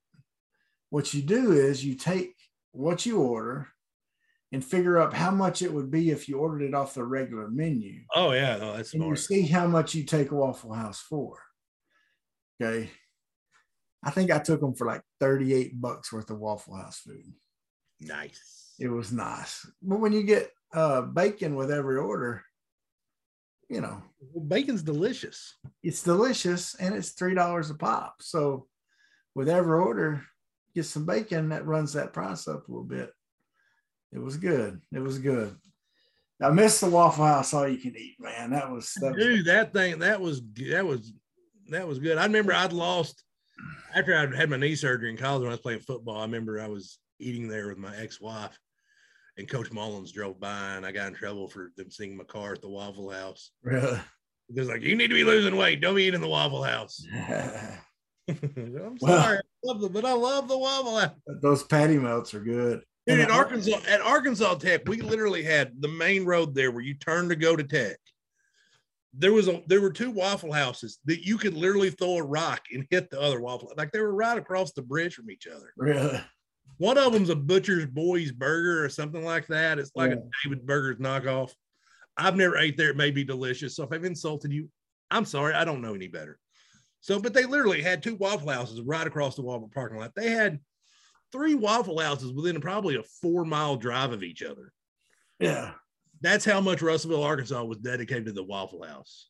[0.89, 2.33] What you do is you take
[2.71, 3.67] what you order
[4.51, 7.47] and figure out how much it would be if you ordered it off the regular
[7.49, 11.41] menu oh yeah, no, that's and you see how much you take Waffle House for.
[12.61, 12.89] Okay.
[14.03, 17.33] I think I took them for like 38 bucks worth of Waffle House food.
[17.99, 18.73] Nice.
[18.79, 19.65] It was nice.
[19.81, 22.43] But when you get uh, bacon with every order,
[23.69, 25.55] you know, Well, bacon's delicious.
[25.83, 28.15] it's delicious and it's $3 a pop.
[28.21, 28.67] So
[29.35, 30.23] with every order,
[30.75, 33.11] get some bacon that runs that price up a little bit.
[34.13, 34.81] It was good.
[34.93, 35.55] It was good.
[36.41, 38.49] I missed the Waffle House all you can eat, man.
[38.51, 41.13] That was that was Dude, that thing that was that was
[41.69, 42.17] that was good.
[42.17, 43.23] I remember I'd lost
[43.93, 46.59] after I had my knee surgery in college when I was playing football, I remember
[46.59, 48.57] I was eating there with my ex-wife,
[49.37, 52.53] and Coach Mullins drove by, and I got in trouble for them seeing my car
[52.53, 53.51] at the Waffle House.
[53.61, 53.99] Really?
[54.49, 55.79] Because like, you need to be losing weight.
[55.79, 57.05] Don't be eating the Waffle House.
[58.27, 61.11] I'm Well- sorry, I love them, but I love the Waffle House.
[61.41, 62.81] Those patty melts are good.
[63.11, 66.93] Dude, at Arkansas, at Arkansas Tech, we literally had the main road there where you
[66.95, 67.97] turn to go to Tech.
[69.13, 72.61] There was a there were two Waffle Houses that you could literally throw a rock
[72.73, 73.71] and hit the other Waffle.
[73.75, 75.73] Like they were right across the bridge from each other.
[75.77, 76.21] Really?
[76.77, 79.77] One of them's a Butcher's Boys Burger or something like that.
[79.79, 80.17] It's like Yeah.
[80.17, 81.51] a David Burger's knockoff.
[82.17, 82.89] I've never ate there.
[82.89, 83.75] It may be delicious.
[83.75, 84.69] So if I've insulted you,
[85.11, 85.53] I'm sorry.
[85.53, 86.39] I don't know any better.
[87.01, 90.13] So, but they literally had two Waffle Houses right across the Waffle parking lot.
[90.15, 90.59] They had
[91.31, 94.71] three Waffle Houses within probably a four mile drive of each other.
[95.39, 95.71] Yeah.
[96.21, 99.29] That's how much Russellville, Arkansas was dedicated to the Waffle House.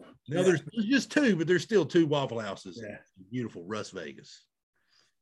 [0.00, 0.06] Now
[0.38, 0.42] Yeah.
[0.42, 2.96] there's, there's just two, but there's still two Waffle Houses Yeah.
[3.18, 4.44] in beautiful Russ Vegas.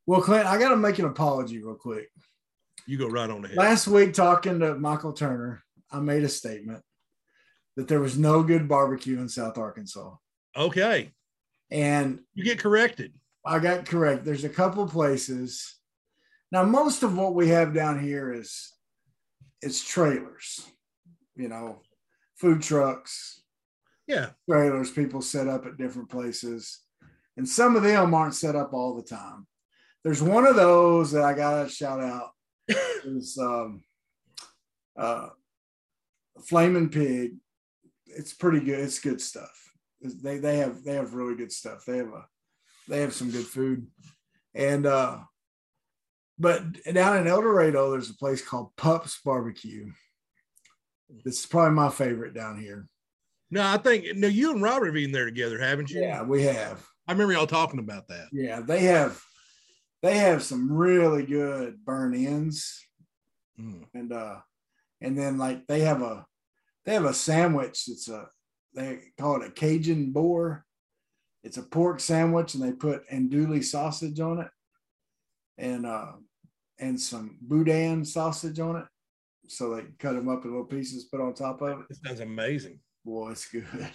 [0.07, 2.09] Well, Clint, I got to make an apology real quick.
[2.87, 3.57] You go right on ahead.
[3.57, 6.83] Last week, talking to Michael Turner, I made a statement
[7.77, 10.15] that there was no good barbecue in South Arkansas.
[10.57, 11.13] Okay.
[11.71, 13.13] And You get corrected.
[13.45, 14.25] I got correct.
[14.25, 15.78] There's a couple places.
[16.51, 18.73] Now, most of what we have down here is
[19.61, 20.67] it's trailers,
[21.37, 21.81] you know,
[22.37, 23.43] food trucks,
[24.07, 24.31] Yeah.
[24.49, 26.81] trailers, people set up at different places.
[27.37, 29.47] And some of them aren't set up all the time.
[30.05, 32.31] There's one of those that I gotta shout out
[33.05, 33.83] is um
[34.97, 35.29] uh
[36.47, 37.33] Flaming Pig.
[38.07, 38.79] It's pretty good.
[38.81, 39.53] It's good stuff.
[40.01, 41.85] They they have they have really good stuff.
[41.85, 42.25] They have a
[42.89, 43.87] they have some good food.
[44.55, 45.19] And uh
[46.39, 46.63] but
[46.93, 49.91] down in El Dorado, there's a place called Pups Barbecue.
[51.25, 52.87] It's probably my favorite down here.
[53.51, 56.03] No, I think no, you and Robert have been there together, haven't you?
[56.03, 56.87] Yeah, we have.
[57.07, 58.27] I remember y'all talking about that.
[58.33, 59.21] Yeah, they have
[60.03, 62.85] they have some really good burnt ends
[63.61, 63.87] Mm.
[63.93, 64.37] and uh
[65.01, 66.25] and then like they have a
[66.85, 68.29] they have a sandwich that's a
[68.73, 70.65] they call it a Cajun boar.
[71.43, 74.51] It's a pork sandwich and they put andouille sausage on it
[75.57, 76.13] and uh
[76.79, 78.85] and some boudin sausage on it.
[79.49, 81.87] So they cut them up in little pieces, put on top of it.
[81.89, 82.81] This sounds amazing.
[83.05, 83.67] Boy, it's good.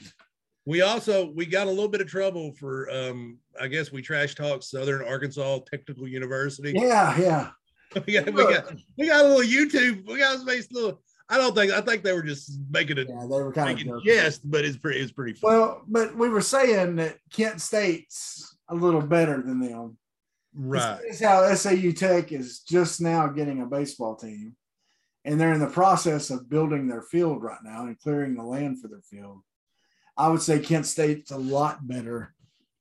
[0.65, 4.35] We also we got a little bit of trouble for um I guess we trash
[4.35, 6.71] talk Southern Arkansas Technical University.
[6.73, 7.49] Yeah, yeah.
[8.07, 10.07] we, got, we got we got a little YouTube.
[10.07, 11.01] We got a little.
[11.29, 14.03] I don't think I think they were just making a Yeah, they were kind of
[14.03, 15.51] jest, but it's pretty it's pretty fun.
[15.51, 19.97] Well, but we were saying that Kent State's a little better than them.
[20.55, 20.99] Right.
[21.01, 24.55] This is how SAU Tech is just now getting a baseball team,
[25.25, 28.81] and they're in the process of building their field right now and clearing the land
[28.81, 29.41] for their field.
[30.17, 32.33] I would say Kent State's a lot better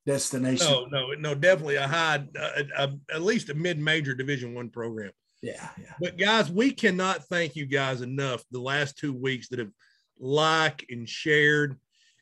[0.05, 0.67] destination.
[0.67, 5.11] No, no, no, definitely a high, uh, a, at least a mid-major Division One program.
[5.41, 5.93] Yeah, yeah.
[5.99, 9.71] But guys, we cannot thank you guys enough the last two weeks that have
[10.19, 11.77] liked and shared.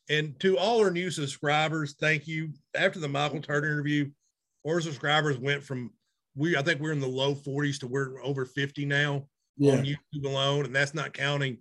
[0.10, 2.50] And to all our new subscribers, thank you.
[2.76, 4.10] After the Michael Turner interview,
[4.68, 5.92] our subscribers went from
[6.36, 9.74] we I think we're in the low 40s to we're over 50 now Yeah.
[9.74, 11.58] on YouTube alone, and that's not counting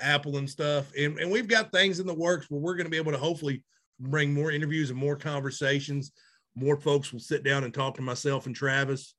[0.00, 0.90] Apple and stuff.
[0.98, 3.18] And, and we've got things in the works where we're going to be able to
[3.18, 3.62] hopefully
[4.00, 6.10] bring more interviews and more conversations.
[6.56, 9.14] More folks will sit down and talk to myself and Travis,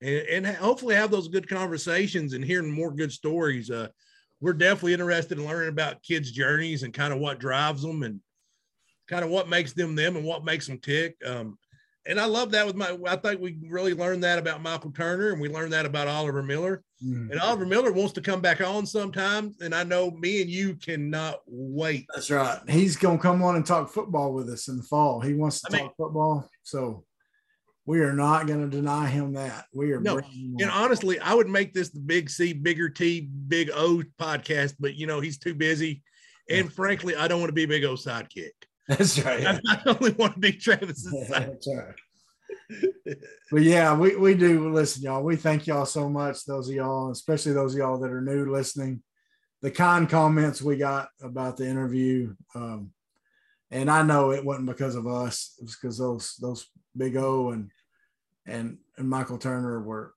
[0.00, 3.70] and, and hopefully have those good conversations and hearing more good stories.
[3.70, 3.88] Uh,
[4.40, 8.20] we're definitely interested in learning about kids' journeys and kind of what drives them and
[9.08, 11.16] kind of what makes them them and what makes them tick.
[11.24, 11.58] Um,
[12.06, 12.96] and I love that with my.
[13.06, 16.42] I think we really learned that about Michael Turner, and we learned that about Oliver
[16.42, 16.82] Miller.
[17.04, 17.30] Mhm.
[17.30, 20.74] And Oliver Miller wants to come back on sometime, and I know me and you
[20.76, 22.06] cannot wait.
[22.14, 22.58] That's right.
[22.68, 25.20] He's gonna come on and talk football with us in the fall.
[25.20, 27.04] He wants to I mean- talk football, so
[27.84, 29.66] we are not going to deny him that.
[29.74, 30.00] We are.
[30.00, 34.76] No, And honestly, I would make this the Big C, Bigger T, Big O podcast,
[34.78, 36.02] but you know he's too busy.
[36.48, 38.50] And frankly, I don't want to be Big O sidekick.
[38.88, 39.46] That's right.
[39.46, 41.30] I, I only want to be Travis's sidekick.
[41.30, 41.94] That's right.
[43.50, 45.22] But yeah, we, we do listen, y'all.
[45.22, 48.50] We thank y'all so much, those of y'all, especially those of y'all that are new
[48.50, 49.02] listening.
[49.60, 52.34] The kind comments we got about the interview.
[52.54, 52.90] Um,
[53.70, 56.66] and I know it wasn't because of us, it was because those those
[56.96, 57.70] big O and
[58.46, 60.14] and and Michael Turner were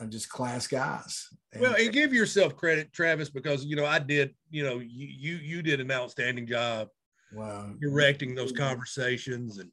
[0.00, 1.28] are just class guys.
[1.52, 4.34] And- Well, and give yourself credit, Travis, because you know I did.
[4.50, 6.88] You know, you you you did an outstanding job
[7.32, 7.72] wow.
[7.80, 9.70] directing those conversations and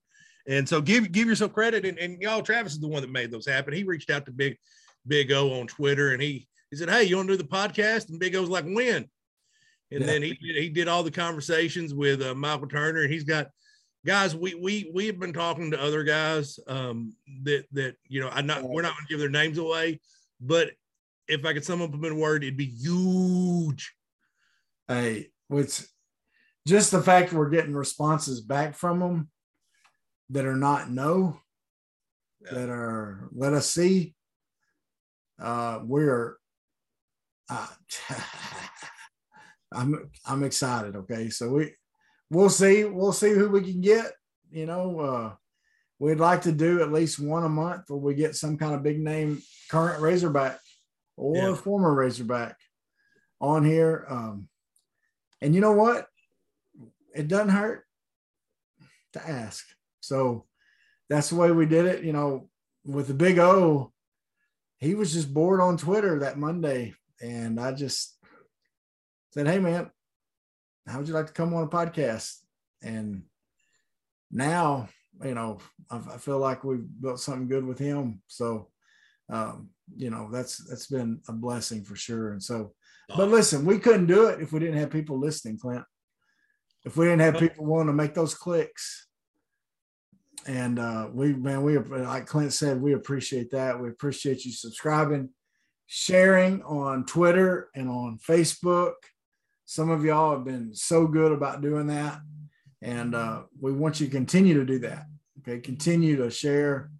[0.47, 3.31] and so give give yourself credit and, and y'all travis is the one that made
[3.31, 4.57] those happen he reached out to big
[5.07, 8.09] big o on twitter and he he said hey you want to do the podcast
[8.09, 9.07] and big o's like when
[9.91, 10.05] and Yeah.
[10.05, 13.47] then he did, he did all the conversations with uh, michael turner and he's got
[14.05, 18.29] guys, we we we have been talking to other guys um, that that you know,
[18.31, 19.99] I'm not we're not going to give their names away,
[20.39, 20.69] but
[21.27, 23.93] if I could sum up them in a word, it'd be huge.
[24.87, 25.87] Hey, it's
[26.67, 29.29] just the fact we're getting responses back from them
[30.29, 31.39] that are not no,
[32.41, 32.53] Yeah.
[32.55, 34.15] that are let us see.
[35.39, 36.37] Uh, we're.
[37.49, 37.67] Uh,
[39.73, 40.95] I'm I'm excited.
[40.95, 41.73] Okay, so we
[42.29, 44.13] we'll see we'll see who we can get.
[44.51, 45.33] You know, uh,
[45.99, 48.83] we'd like to do at least one a month where we get some kind of
[48.83, 50.59] big name current Razorback
[51.17, 51.55] or Yeah.
[51.55, 52.55] former Razorback
[53.41, 54.05] on here.
[54.09, 54.47] Um,
[55.41, 56.07] and you know what?
[57.15, 57.85] It doesn't hurt
[59.13, 59.65] to ask.
[60.01, 60.45] So
[61.09, 62.03] that's the way we did it.
[62.03, 62.49] You know,
[62.85, 63.91] with the big O,
[64.77, 66.93] he was just bored on Twitter that Monday.
[67.21, 68.17] And I just
[69.31, 69.89] said, Hey, man,
[70.87, 72.35] how would you like to come on a podcast?
[72.83, 73.23] And
[74.31, 74.89] now,
[75.23, 75.59] you know,
[75.89, 78.21] I, I feel like we've built something good with him.
[78.27, 78.69] So,
[79.29, 82.31] um, you know, that's that's been a blessing for sure.
[82.31, 82.73] And so,
[83.15, 85.83] but listen, we couldn't do it if we didn't have people listening, Clint.
[86.85, 89.07] If we didn't have people willing to make those clicks.
[90.47, 93.81] And uh, we, man, we like Clint said, we appreciate that.
[93.81, 95.29] We appreciate you subscribing,
[95.87, 98.93] sharing on Twitter and on Facebook.
[99.65, 102.19] Some of y'all have been so good about doing that,
[102.83, 105.05] and uh, we want you to continue to do that.
[105.39, 106.91] Okay, continue to share.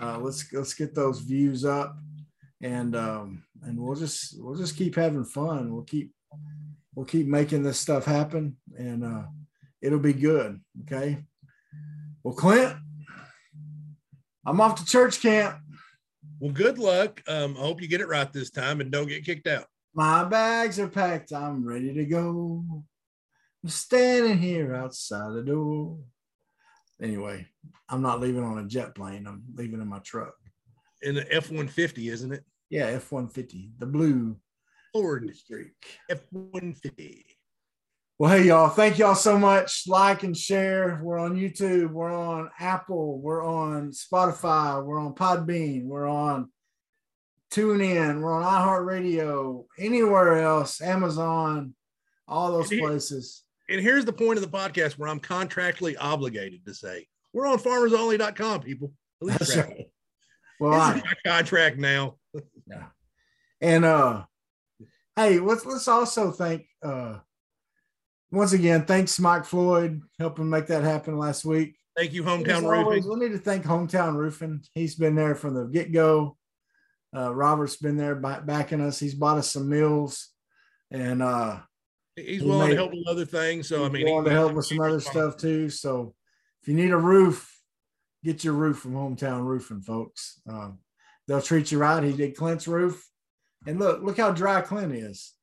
[0.00, 1.96] Uh, let's let's get those views up,
[2.60, 5.72] and um, and we'll just we'll just keep having fun.
[5.72, 6.12] We'll keep
[6.94, 9.22] we'll keep making this stuff happen, and uh,
[9.80, 10.60] it'll be good.
[10.82, 11.22] Okay.
[12.22, 12.76] Well, Clint,
[14.46, 15.58] I'm off to church camp.
[16.38, 17.22] Well, good luck.
[17.28, 19.66] Um, I hope you get it right this time and don't get kicked out.
[19.94, 21.32] My bags are packed.
[21.32, 22.64] I'm ready to go.
[23.62, 25.98] I'm standing here outside the door.
[27.00, 27.46] Anyway,
[27.88, 29.26] I'm not leaving on a jet plane.
[29.26, 30.34] I'm leaving in my truck.
[31.02, 32.44] In the F one fifty, isn't it?
[32.72, 34.34] Yeah, F 150, the blue
[34.92, 35.72] Ford streak.
[36.10, 37.24] F one fifty.
[38.18, 38.68] Well, hey, y'all.
[38.68, 39.84] Thank y'all so much.
[39.88, 41.00] Like and share.
[41.02, 41.90] We're on YouTube.
[41.90, 43.18] We're on Apple.
[43.20, 44.84] We're on Spotify.
[44.84, 45.86] We're on Podbean.
[45.86, 46.50] We're on
[47.52, 48.20] TuneIn.
[48.20, 49.64] We're on iHeartRadio.
[49.78, 51.74] Anywhere else, Amazon,
[52.28, 53.42] all those And here- places.
[53.68, 57.58] And here's the point of the podcast where I'm contractually obligated to say we're on
[57.58, 58.92] farmersonly.com, people.
[59.22, 59.86] At least That's right.
[60.60, 62.16] Well, This I, is my contract now.
[62.66, 62.86] yeah.
[63.60, 64.24] and uh,
[65.16, 67.18] hey, let's let's also thank uh,
[68.30, 68.84] once again.
[68.84, 71.76] Thanks, Mike Floyd, helping make that happen last week.
[71.96, 73.20] Thank you, hometown always, roofing.
[73.20, 74.62] We need to thank Hometown Roofing.
[74.74, 76.38] He's been there from the get go.
[77.14, 78.98] Uh, Robert's been there by, backing us.
[78.98, 80.30] He's bought us some meals,
[80.90, 81.58] and uh,
[82.16, 83.68] He's he willing made- to help with other things.
[83.68, 85.68] So I he's mean, willing he- to help with some other stuff too.
[85.68, 86.14] So
[86.62, 87.54] if you need a roof,
[88.24, 90.40] get your roof from Hometown Roofing, folks.
[90.48, 90.78] Um,
[91.28, 92.02] they'll treat you right.
[92.02, 93.06] He did Clint's roof,
[93.66, 95.34] and look, look how dry Clint is.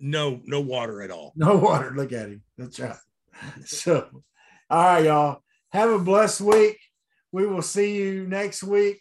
[0.00, 1.32] No, no water at all.
[1.36, 1.92] No water.
[1.94, 2.42] Look at him.
[2.58, 2.96] That's right.
[3.64, 4.08] So,
[4.68, 5.42] all right, y'all.
[5.70, 6.78] Have a blessed week.
[7.32, 9.00] We will see you next week.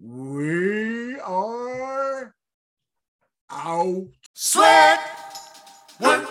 [0.00, 2.34] We are
[3.50, 4.06] out.
[4.34, 5.00] Sweat,
[6.00, 6.28] work,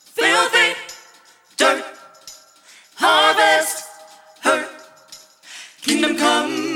[0.00, 0.78] filthy,
[1.56, 1.84] dirt,
[2.94, 3.88] harvest,
[4.42, 4.68] hurt,
[5.80, 6.67] kingdom come.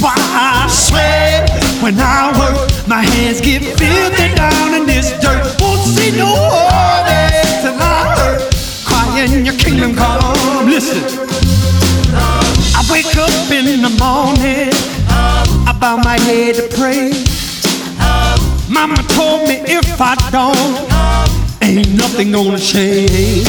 [0.00, 1.50] Why I sweat
[1.82, 2.70] when I work.
[2.86, 5.60] My hands get filthy down in this dirt.
[5.60, 8.40] Won't see no harvest till I hurt.
[8.84, 10.66] Crying your kingdom come.
[10.66, 11.04] Listen,
[12.74, 14.72] I wake up in the morning.
[15.68, 17.12] I bow my head to pray.
[18.68, 23.46] Mama told me if I don't, ain't nothing gonna change.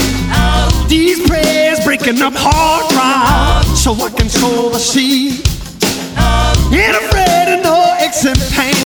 [0.90, 5.48] These prayers breaking up hard ground so I can sow the seed.
[6.74, 8.72] Ain't afraid of no aches and pain.